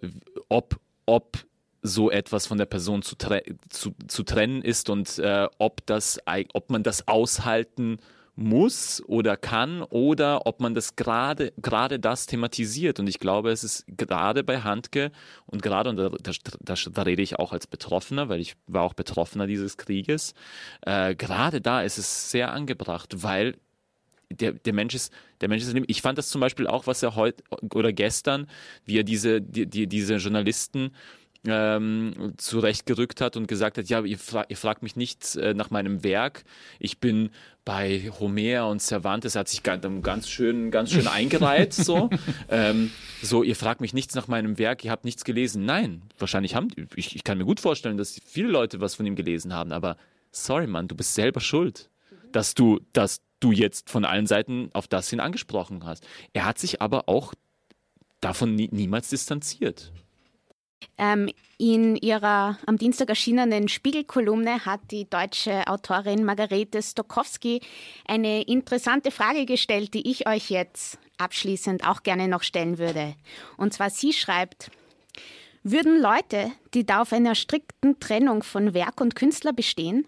ob, 0.48 0.80
ob 1.06 1.38
so 1.82 2.10
etwas 2.10 2.46
von 2.46 2.58
der 2.58 2.66
Person 2.66 3.02
zu, 3.02 3.16
tre 3.16 3.42
zu, 3.68 3.94
zu 4.06 4.22
trennen 4.22 4.62
ist 4.62 4.90
und 4.90 5.18
äh, 5.18 5.48
ob, 5.58 5.84
das, 5.86 6.18
ob 6.52 6.70
man 6.70 6.82
das 6.82 7.08
aushalten 7.08 7.98
muss 8.40 9.02
oder 9.06 9.36
kann 9.36 9.82
oder 9.82 10.46
ob 10.46 10.60
man 10.60 10.74
das 10.74 10.96
gerade 10.96 11.52
gerade 11.60 12.00
das 12.00 12.26
thematisiert. 12.26 12.98
Und 12.98 13.08
ich 13.08 13.18
glaube 13.18 13.50
es 13.50 13.62
ist 13.64 13.84
gerade 13.88 14.42
bei 14.42 14.60
Handke 14.60 15.12
und 15.46 15.62
gerade 15.62 15.90
und 15.90 15.96
da, 15.96 16.08
da, 16.08 16.74
da, 16.74 17.02
rede 17.02 17.22
ich 17.22 17.38
auch 17.38 17.52
als 17.52 17.66
Betroffener 17.66 18.28
weil 18.28 18.40
ich 18.40 18.56
war 18.66 18.82
auch 18.82 18.94
Betroffener 18.94 19.46
dieses 19.46 19.76
Krieges 19.76 20.34
äh, 20.82 21.14
gerade 21.14 21.60
da 21.60 21.82
ist 21.82 21.98
es 21.98 22.30
sehr 22.30 22.52
angebracht 22.52 23.22
weil 23.22 23.56
der, 24.30 24.52
der 24.52 24.72
Mensch 24.72 24.94
ist, 24.94 25.12
der 25.40 25.48
Mensch 25.48 25.64
ist 25.64 25.74
Ich 25.88 26.02
fand 26.02 26.18
das 26.18 26.28
zum 26.28 26.40
Beispiel 26.40 26.66
auch, 26.66 26.86
was 26.86 27.02
er 27.02 27.16
heute 27.16 27.42
oder 27.74 27.92
gestern, 27.92 28.46
wie 28.84 28.98
er 28.98 29.04
diese, 29.04 29.40
die, 29.42 29.66
die, 29.66 29.86
diese 29.86 30.16
Journalisten 30.16 30.92
ähm, 31.46 32.34
zurechtgerückt 32.36 33.20
hat 33.20 33.36
und 33.36 33.46
gesagt 33.46 33.78
hat, 33.78 33.88
ja, 33.88 34.02
ihr, 34.02 34.18
fra 34.18 34.44
ihr 34.48 34.56
fragt 34.56 34.82
mich 34.82 34.96
nicht 34.96 35.36
äh, 35.36 35.54
nach 35.54 35.70
meinem 35.70 36.04
Werk. 36.04 36.44
Ich 36.78 36.98
bin 36.98 37.30
bei 37.64 38.10
Homer 38.18 38.68
und 38.68 38.80
Cervantes, 38.82 39.36
hat 39.36 39.48
sich 39.48 39.62
ganz, 39.62 39.86
ganz 40.02 40.28
schön, 40.28 40.70
ganz 40.70 40.90
schön 40.90 41.06
eingereiht, 41.06 41.72
so. 41.72 42.10
ähm, 42.48 42.90
so, 43.22 43.42
ihr 43.42 43.56
fragt 43.56 43.80
mich 43.80 43.94
nichts 43.94 44.14
nach 44.14 44.28
meinem 44.28 44.58
Werk, 44.58 44.84
ihr 44.84 44.90
habt 44.90 45.04
nichts 45.04 45.24
gelesen. 45.24 45.64
Nein, 45.64 46.02
wahrscheinlich 46.18 46.54
haben, 46.54 46.68
ich, 46.94 47.16
ich 47.16 47.24
kann 47.24 47.38
mir 47.38 47.44
gut 47.44 47.60
vorstellen, 47.60 47.96
dass 47.96 48.20
viele 48.24 48.48
Leute 48.48 48.80
was 48.80 48.94
von 48.94 49.06
ihm 49.06 49.16
gelesen 49.16 49.54
haben, 49.54 49.72
aber 49.72 49.96
sorry, 50.32 50.66
Mann, 50.66 50.88
du 50.88 50.94
bist 50.94 51.14
selber 51.14 51.40
schuld, 51.40 51.90
dass 52.32 52.54
du, 52.54 52.80
dass 52.92 53.22
du 53.40 53.52
jetzt 53.52 53.88
von 53.88 54.04
allen 54.04 54.26
Seiten 54.26 54.70
auf 54.74 54.86
das 54.86 55.08
hin 55.08 55.20
angesprochen 55.20 55.84
hast. 55.84 56.06
Er 56.34 56.44
hat 56.44 56.58
sich 56.58 56.82
aber 56.82 57.08
auch 57.08 57.34
davon 58.20 58.54
nie, 58.54 58.68
niemals 58.70 59.08
distanziert. 59.08 59.92
Ähm, 60.98 61.30
in 61.58 61.96
ihrer 61.96 62.58
am 62.66 62.78
Dienstag 62.78 63.08
erschienenen 63.08 63.68
Spiegelkolumne 63.68 64.64
hat 64.64 64.80
die 64.90 65.08
deutsche 65.08 65.66
Autorin 65.66 66.24
Margarete 66.24 66.82
Stokowski 66.82 67.60
eine 68.06 68.42
interessante 68.42 69.10
Frage 69.10 69.46
gestellt, 69.46 69.94
die 69.94 70.10
ich 70.10 70.26
euch 70.26 70.50
jetzt 70.50 70.98
abschließend 71.18 71.86
auch 71.86 72.02
gerne 72.02 72.28
noch 72.28 72.42
stellen 72.42 72.78
würde. 72.78 73.14
Und 73.56 73.74
zwar 73.74 73.90
sie 73.90 74.12
schreibt, 74.12 74.70
würden 75.62 76.00
Leute, 76.00 76.50
die 76.72 76.86
da 76.86 77.02
auf 77.02 77.12
einer 77.12 77.34
strikten 77.34 78.00
Trennung 78.00 78.42
von 78.42 78.72
Werk 78.72 79.00
und 79.00 79.14
Künstler 79.14 79.52
bestehen, 79.52 80.06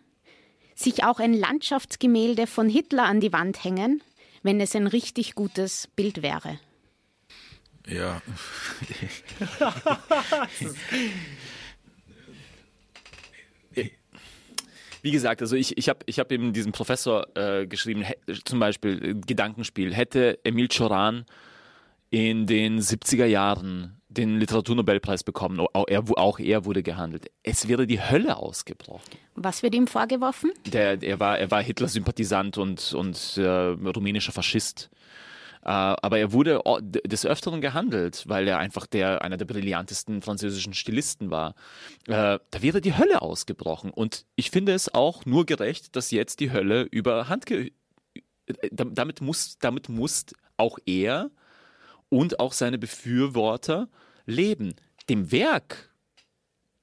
sich 0.75 1.05
auch 1.05 1.21
ein 1.21 1.35
Landschaftsgemälde 1.35 2.47
von 2.47 2.69
Hitler 2.69 3.05
an 3.05 3.21
die 3.21 3.33
Wand 3.33 3.63
hängen, 3.63 4.03
wenn 4.43 4.61
es 4.61 4.75
ein 4.75 4.87
richtig 4.87 5.35
gutes 5.35 5.89
Bild 5.97 6.23
wäre? 6.23 6.59
Ja. 7.87 8.23
Wie 15.03 15.11
gesagt, 15.11 15.43
also 15.43 15.57
ich, 15.57 15.77
ich 15.77 15.89
habe 15.89 16.01
ich 16.07 16.21
hab 16.21 16.31
eben 16.31 16.53
diesen 16.53 16.71
Professor 16.71 17.27
äh, 17.37 17.67
geschrieben, 17.67 18.05
zum 18.45 18.61
Beispiel 18.61 19.05
äh, 19.05 19.15
Gedankenspiel. 19.15 19.93
Hätte 19.93 20.39
Emil 20.45 20.69
Choran 20.69 21.25
in 22.11 22.47
den 22.47 22.79
70er 22.79 23.25
Jahren 23.25 24.01
den 24.09 24.39
Literaturnobelpreis 24.39 25.25
bekommen, 25.25 25.59
auch 25.73 25.89
er, 25.89 26.05
auch 26.19 26.39
er 26.39 26.65
wurde 26.67 26.83
gehandelt. 26.83 27.31
Es 27.43 27.67
wäre 27.67 27.87
die 27.87 28.01
Hölle 28.01 28.37
ausgebrochen. 28.37 29.11
Was 29.35 29.63
wird 29.63 29.75
ihm 29.75 29.87
vorgeworfen? 29.87 30.53
Der, 30.67 31.03
er, 31.03 31.19
war, 31.19 31.39
er 31.39 31.51
war 31.51 31.63
Hitler-Sympathisant 31.63 32.59
und, 32.59 32.93
und 32.93 33.39
äh, 33.39 33.43
rumänischer 33.49 34.33
Faschist. 34.33 34.91
Äh, 35.63 35.69
aber 35.69 36.19
er 36.19 36.33
wurde 36.33 36.61
des 37.07 37.25
Öfteren 37.25 37.61
gehandelt, 37.61 38.25
weil 38.27 38.49
er 38.49 38.59
einfach 38.59 38.87
der, 38.87 39.23
einer 39.23 39.37
der 39.37 39.45
brillantesten 39.45 40.23
französischen 40.23 40.75
Stilisten 40.75 41.31
war. 41.31 41.55
Äh, 42.07 42.39
da 42.51 42.63
wäre 42.63 42.81
die 42.81 42.97
Hölle 42.97 43.23
ausgebrochen. 43.23 43.91
Und 43.91 44.27
ich 44.35 44.51
finde 44.51 44.73
es 44.73 44.93
auch 44.93 45.25
nur 45.25 45.47
gerecht, 45.47 45.95
dass 45.97 46.11
jetzt 46.11 46.41
die 46.41 46.51
Hölle 46.51 46.83
über 46.83 47.29
Hand 47.29 47.51
äh, 47.51 47.71
damit 48.71 49.21
muss, 49.21 49.59
damit 49.59 49.89
muss 49.89 50.27
auch 50.57 50.79
er 50.85 51.31
und 52.09 52.41
auch 52.41 52.53
seine 52.53 52.79
Befürworter 52.79 53.89
leben. 54.27 54.75
Dem 55.09 55.31
Werk 55.31 55.93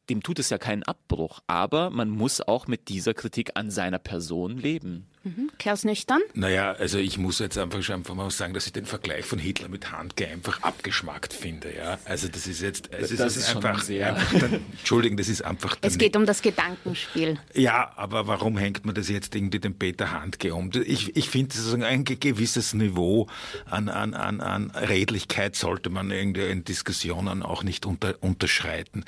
dem 0.10 0.24
tut 0.24 0.40
es 0.40 0.50
ja 0.50 0.58
keinen 0.58 0.84
Abbruch, 0.84 1.42
aber 1.48 1.90
man 1.90 2.10
muss 2.10 2.42
auch 2.42 2.68
mit 2.68 2.90
dieser 2.90 3.14
Kritik 3.14 3.52
an 3.56 3.70
seiner 3.70 4.00
Person 4.00 4.58
leben. 4.58 5.08
Mhm. 5.24 5.52
Klaus 5.58 5.84
Nüchtern? 5.84 6.22
Naja, 6.34 6.72
also 6.74 6.98
ich 6.98 7.18
muss 7.18 7.40
jetzt 7.40 7.58
einfach, 7.58 7.88
einfach 7.90 8.16
mal 8.16 8.32
sagen, 8.32 8.54
dass 8.54 8.66
ich 8.68 8.74
den 8.74 8.86
Vergleich 8.86 9.26
von 9.26 9.38
Hitler 9.38 9.68
mit 9.68 9.92
Handke 9.92 10.28
einfach 10.28 10.62
abgeschmackt 10.64 11.34
finde. 11.34 11.76
Ja? 11.76 12.00
Also 12.06 12.30
das 12.30 12.48
ist 12.48 12.62
jetzt, 12.62 12.94
also 12.94 13.16
das, 13.18 13.36
ist, 13.36 13.50
ist 13.50 13.56
einfach, 13.56 13.82
sehr. 13.82 14.16
Einfach 14.16 14.40
dann, 14.40 14.62
Entschuldigen, 14.78 15.18
das 15.18 15.28
ist 15.28 15.44
einfach. 15.44 15.78
Es 15.82 15.98
geht 15.98 16.16
um 16.16 16.26
das 16.26 16.42
Gedankenspiel. 16.42 17.38
Ja, 17.54 17.92
aber 17.98 18.28
warum 18.28 18.58
hängt 18.58 18.86
man 18.86 18.96
das 18.96 19.10
jetzt 19.10 19.36
irgendwie 19.36 19.60
dem 19.60 19.78
Peter 19.78 20.12
Handke 20.12 20.56
um? 20.56 20.72
Ich, 20.86 21.16
ich 21.18 21.30
finde 21.30 21.54
sozusagen 21.54 21.84
ein 21.84 22.06
gewisses 22.06 22.74
Niveau 22.74 23.28
an, 23.66 23.90
an, 23.90 24.14
an, 24.14 24.40
an 24.40 24.72
Redlichkeit 24.72 25.56
sollte 25.56 25.90
man 25.90 26.12
irgendwie 26.12 26.46
in 26.46 26.64
Diskussionen 26.64 27.44
auch 27.44 27.64
nicht 27.64 27.86
unter, 27.86 28.16
unterschreiten. 28.22 29.04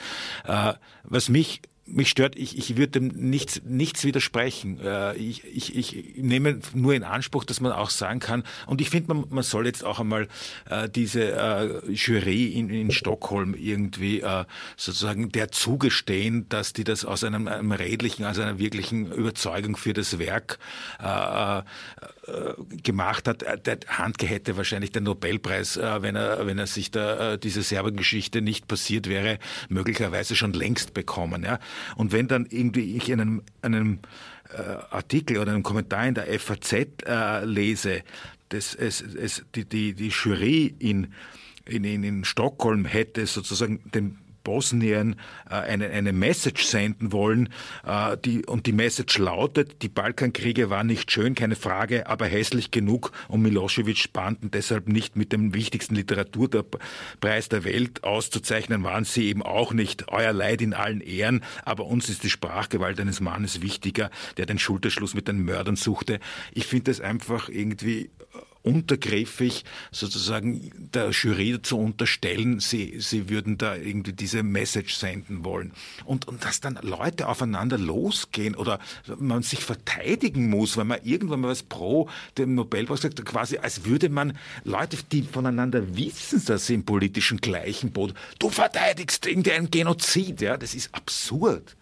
Äh, 0.45 0.73
was 1.03 1.29
mich 1.29 1.61
mich 1.93 2.09
stört, 2.09 2.35
ich, 2.35 2.57
ich 2.57 2.77
würde 2.77 2.99
dem 2.99 3.07
nichts, 3.07 3.61
nichts 3.65 4.03
widersprechen. 4.03 4.79
Äh, 4.79 5.15
ich, 5.15 5.43
ich, 5.45 5.75
ich 5.75 6.15
nehme 6.15 6.59
nur 6.73 6.93
in 6.93 7.03
Anspruch, 7.03 7.43
dass 7.43 7.61
man 7.61 7.71
auch 7.71 7.89
sagen 7.89 8.19
kann, 8.19 8.43
und 8.67 8.81
ich 8.81 8.89
finde, 8.89 9.13
man, 9.13 9.25
man 9.29 9.43
soll 9.43 9.65
jetzt 9.65 9.83
auch 9.83 9.99
einmal 9.99 10.27
äh, 10.69 10.89
diese 10.89 11.31
äh, 11.31 11.91
Jury 11.91 12.47
in, 12.47 12.69
in 12.69 12.91
Stockholm 12.91 13.55
irgendwie 13.55 14.21
äh, 14.21 14.45
sozusagen 14.77 15.31
der 15.31 15.51
zugestehen, 15.51 16.47
dass 16.49 16.73
die 16.73 16.83
das 16.83 17.05
aus 17.05 17.23
einem, 17.23 17.47
einem 17.47 17.71
redlichen, 17.71 18.25
aus 18.25 18.39
einer 18.39 18.59
wirklichen 18.59 19.11
Überzeugung 19.11 19.75
für 19.77 19.93
das 19.93 20.19
Werk 20.19 20.59
äh, 21.01 21.59
äh 21.59 21.63
gemacht 22.83 23.27
hat. 23.27 23.43
Der 23.65 23.79
Handke 23.87 24.25
hätte 24.25 24.55
wahrscheinlich 24.55 24.91
den 24.91 25.03
Nobelpreis, 25.03 25.77
äh, 25.77 26.01
wenn 26.01 26.15
er, 26.15 26.45
wenn 26.45 26.57
er 26.57 26.67
sich 26.67 26.91
da 26.91 27.33
äh, 27.33 27.37
diese 27.37 27.63
Serbengeschichte 27.63 28.41
nicht 28.41 28.67
passiert 28.67 29.09
wäre, 29.09 29.39
möglicherweise 29.69 30.35
schon 30.35 30.53
längst 30.53 30.93
bekommen. 30.93 31.43
Ja? 31.43 31.59
Und 31.95 32.11
wenn 32.11 32.27
dann 32.27 32.47
irgendwie 32.49 32.95
ich 32.95 33.09
in 33.09 33.21
einem, 33.21 33.41
einem 33.61 33.99
äh, 34.53 34.61
Artikel 34.89 35.37
oder 35.37 35.51
einem 35.51 35.63
Kommentar 35.63 36.07
in 36.07 36.15
der 36.15 36.39
FAZ 36.39 36.73
äh, 37.05 37.45
lese, 37.45 38.03
dass 38.49 38.75
es, 38.75 39.01
es 39.01 39.43
die, 39.55 39.65
die, 39.65 39.93
die 39.93 40.09
Jury 40.09 40.75
in, 40.79 41.13
in, 41.65 41.83
in 41.83 42.25
Stockholm 42.25 42.85
hätte 42.85 43.25
sozusagen 43.25 43.79
den 43.93 44.17
Bosnien 44.43 45.15
äh, 45.49 45.53
eine, 45.53 45.89
eine 45.89 46.13
Message 46.13 46.63
senden 46.63 47.11
wollen. 47.11 47.49
Äh, 47.85 48.17
die, 48.17 48.45
und 48.45 48.65
die 48.65 48.71
Message 48.71 49.17
lautet, 49.17 49.81
die 49.81 49.89
Balkankriege 49.89 50.69
waren 50.69 50.87
nicht 50.87 51.11
schön, 51.11 51.35
keine 51.35 51.55
Frage, 51.55 52.07
aber 52.07 52.25
hässlich 52.25 52.71
genug, 52.71 53.11
um 53.27 53.41
Milosevic 53.41 54.13
Banden 54.13 54.51
deshalb 54.51 54.87
nicht 54.87 55.15
mit 55.15 55.31
dem 55.31 55.53
wichtigsten 55.53 55.95
Literaturpreis 55.95 57.49
der 57.49 57.63
Welt 57.63 58.03
auszuzeichnen, 58.03 58.83
waren 58.83 59.05
sie 59.05 59.27
eben 59.27 59.43
auch 59.43 59.73
nicht. 59.73 60.09
Euer 60.09 60.33
Leid 60.33 60.61
in 60.61 60.73
allen 60.73 61.01
Ehren, 61.01 61.43
aber 61.63 61.85
uns 61.85 62.09
ist 62.09 62.23
die 62.23 62.29
Sprachgewalt 62.29 62.99
eines 62.99 63.19
Mannes 63.21 63.61
wichtiger, 63.61 64.09
der 64.37 64.45
den 64.45 64.59
Schulterschluss 64.59 65.13
mit 65.13 65.27
den 65.27 65.43
Mördern 65.43 65.75
suchte. 65.75 66.19
Ich 66.51 66.65
finde 66.65 66.91
das 66.91 67.01
einfach 67.01 67.49
irgendwie 67.49 68.09
untergriffig, 68.63 69.63
sozusagen 69.91 70.71
der 70.93 71.09
Jury 71.11 71.61
zu 71.61 71.77
unterstellen, 71.77 72.59
sie, 72.59 72.99
sie 72.99 73.29
würden 73.29 73.57
da 73.57 73.75
irgendwie 73.75 74.13
diese 74.13 74.43
Message 74.43 74.95
senden 74.95 75.43
wollen. 75.43 75.73
Und, 76.05 76.27
und 76.27 76.43
dass 76.45 76.59
dann 76.59 76.79
Leute 76.81 77.27
aufeinander 77.27 77.77
losgehen 77.77 78.55
oder 78.55 78.79
man 79.17 79.43
sich 79.43 79.59
verteidigen 79.59 80.49
muss, 80.49 80.77
weil 80.77 80.85
man 80.85 80.99
irgendwann 81.03 81.41
mal 81.41 81.49
was 81.49 81.63
pro 81.63 82.09
dem 82.37 82.55
Nobelpreis 82.55 83.01
sagt, 83.01 83.23
quasi 83.25 83.57
als 83.57 83.85
würde 83.85 84.09
man 84.09 84.37
Leute, 84.63 84.97
die 85.11 85.23
voneinander 85.23 85.95
wissen, 85.95 86.43
dass 86.45 86.67
sie 86.67 86.75
im 86.75 86.85
politischen 86.85 87.39
gleichen 87.39 87.91
Boot, 87.91 88.13
du 88.39 88.49
verteidigst 88.49 89.25
irgendein 89.25 89.71
Genozid, 89.71 90.41
ja, 90.41 90.57
das 90.57 90.75
ist 90.75 90.93
absurd. 90.93 91.75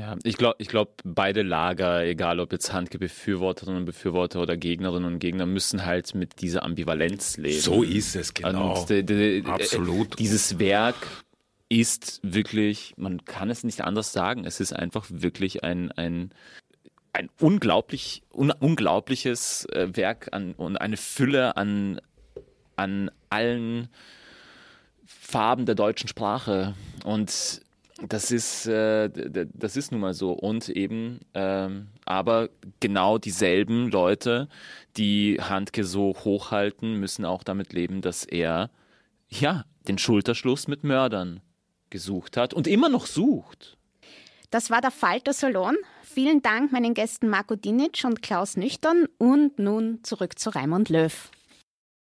Ja, 0.00 0.16
ich 0.22 0.38
glaube, 0.38 0.56
ich 0.58 0.68
glaub, 0.68 1.02
beide 1.04 1.42
Lager, 1.42 2.02
egal 2.06 2.40
ob 2.40 2.52
jetzt 2.52 2.72
Handke-Befürworterinnen 2.72 3.80
und 3.80 3.84
Befürworter 3.84 4.40
oder 4.40 4.56
Gegnerinnen 4.56 5.04
und 5.04 5.18
Gegner, 5.18 5.44
müssen 5.44 5.84
halt 5.84 6.14
mit 6.14 6.40
dieser 6.40 6.62
Ambivalenz 6.62 7.36
leben. 7.36 7.60
So 7.60 7.82
ist 7.82 8.16
es, 8.16 8.32
genau. 8.32 8.82
De, 8.86 9.02
de, 9.02 9.42
de, 9.42 9.50
Absolut. 9.50 10.18
Dieses 10.18 10.58
Werk 10.58 10.96
ist 11.68 12.18
wirklich, 12.22 12.94
man 12.96 13.26
kann 13.26 13.50
es 13.50 13.62
nicht 13.62 13.82
anders 13.82 14.10
sagen, 14.14 14.46
es 14.46 14.58
ist 14.58 14.72
einfach 14.72 15.04
wirklich 15.10 15.64
ein, 15.64 15.92
ein, 15.92 16.30
ein 17.12 17.28
unglaublich, 17.38 18.22
un, 18.32 18.52
unglaubliches 18.52 19.66
äh, 19.66 19.94
Werk 19.96 20.28
an, 20.32 20.54
und 20.54 20.78
eine 20.78 20.96
Fülle 20.96 21.58
an, 21.58 22.00
an 22.74 23.10
allen 23.28 23.90
Farben 25.04 25.66
der 25.66 25.74
deutschen 25.74 26.08
Sprache. 26.08 26.74
Und 27.04 27.60
das 28.08 28.30
ist, 28.30 28.66
äh, 28.66 29.10
das 29.52 29.76
ist 29.76 29.92
nun 29.92 30.00
mal 30.00 30.14
so. 30.14 30.32
Und 30.32 30.68
eben, 30.68 31.20
ähm, 31.34 31.88
aber 32.04 32.48
genau 32.80 33.18
dieselben 33.18 33.90
Leute, 33.90 34.48
die 34.96 35.38
Handke 35.40 35.84
so 35.84 36.14
hochhalten, 36.24 36.98
müssen 36.98 37.24
auch 37.24 37.42
damit 37.42 37.72
leben, 37.72 38.00
dass 38.00 38.24
er, 38.24 38.70
ja, 39.28 39.64
den 39.88 39.98
Schulterschluss 39.98 40.68
mit 40.68 40.84
Mördern 40.84 41.40
gesucht 41.90 42.36
hat 42.36 42.54
und 42.54 42.66
immer 42.66 42.88
noch 42.88 43.06
sucht. 43.06 43.76
Das 44.50 44.70
war 44.70 44.80
der 44.80 44.90
Falter 44.90 45.32
Salon. 45.32 45.76
Vielen 46.02 46.42
Dank 46.42 46.72
meinen 46.72 46.94
Gästen 46.94 47.28
Marco 47.28 47.54
Dinitsch 47.54 48.04
und 48.04 48.20
Klaus 48.20 48.56
Nüchtern 48.56 49.06
und 49.18 49.58
nun 49.58 50.02
zurück 50.02 50.38
zu 50.38 50.50
Raimund 50.50 50.88
Löw. 50.88 51.30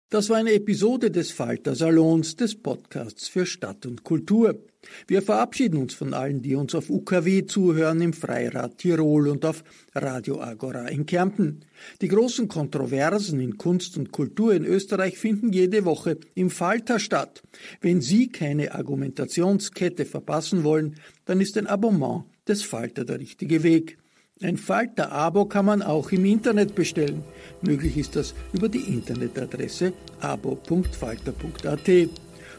Das 0.09 0.29
war 0.29 0.37
eine 0.37 0.53
Episode 0.53 1.11
des 1.11 1.31
Falter 1.31 1.75
Salons 1.75 2.37
des 2.37 2.55
Podcasts 2.55 3.27
für 3.27 3.45
Stadt 3.45 3.85
und 3.85 4.05
Kultur. 4.05 4.57
Wir 5.05 5.21
verabschieden 5.21 5.81
uns 5.81 5.95
von 5.95 6.13
allen, 6.13 6.41
die 6.41 6.55
uns 6.55 6.73
auf 6.75 6.89
UKW 6.89 7.45
zuhören 7.45 7.99
im 7.99 8.13
Freirad 8.13 8.77
Tirol 8.77 9.27
und 9.27 9.43
auf 9.43 9.65
Radio 9.93 10.39
Agora 10.39 10.87
in 10.87 11.05
Kärnten. 11.05 11.65
Die 11.99 12.07
großen 12.07 12.47
Kontroversen 12.47 13.41
in 13.41 13.57
Kunst 13.57 13.97
und 13.97 14.13
Kultur 14.13 14.53
in 14.53 14.63
Österreich 14.63 15.17
finden 15.17 15.51
jede 15.51 15.83
Woche 15.83 16.17
im 16.35 16.51
Falter 16.51 16.99
statt. 16.99 17.43
Wenn 17.81 17.99
Sie 17.99 18.29
keine 18.29 18.75
Argumentationskette 18.75 20.05
verpassen 20.05 20.63
wollen, 20.63 20.95
dann 21.25 21.41
ist 21.41 21.57
ein 21.57 21.67
Abonnement 21.67 22.23
des 22.47 22.63
Falter 22.63 23.03
der 23.03 23.19
richtige 23.19 23.61
Weg. 23.61 23.97
Ein 24.41 24.57
Falter-Abo 24.57 25.45
kann 25.45 25.65
man 25.65 25.81
auch 25.81 26.11
im 26.11 26.23
Internet 26.23 26.75
bestellen. 26.75 27.23
Möglich 27.61 27.97
ist 27.97 28.15
das 28.15 28.35
über 28.53 28.69
die 28.69 28.81
Internetadresse 28.81 29.93
abo.falter.at. 30.21 32.09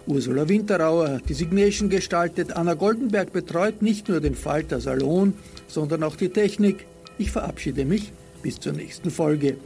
Ursula 0.08 0.48
Winterauer 0.48 1.08
hat 1.10 1.28
die 1.28 1.34
Signation 1.34 1.88
gestaltet. 1.88 2.56
Anna 2.56 2.74
Goldenberg 2.74 3.32
betreut 3.32 3.80
nicht 3.80 4.08
nur 4.08 4.20
den 4.20 4.34
Falter 4.34 4.80
Salon, 4.80 5.34
sondern 5.68 6.02
auch 6.02 6.16
die 6.16 6.30
Technik. 6.30 6.84
Ich 7.16 7.30
verabschiede 7.30 7.84
mich 7.84 8.12
bis 8.42 8.58
zur 8.58 8.72
nächsten 8.72 9.10
Folge. 9.10 9.56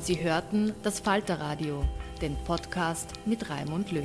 Sie 0.00 0.22
hörten 0.22 0.72
das 0.82 1.00
Falterradio, 1.00 1.84
den 2.22 2.36
Podcast 2.46 3.10
mit 3.26 3.50
Raimund 3.50 3.92
Löw. 3.92 4.04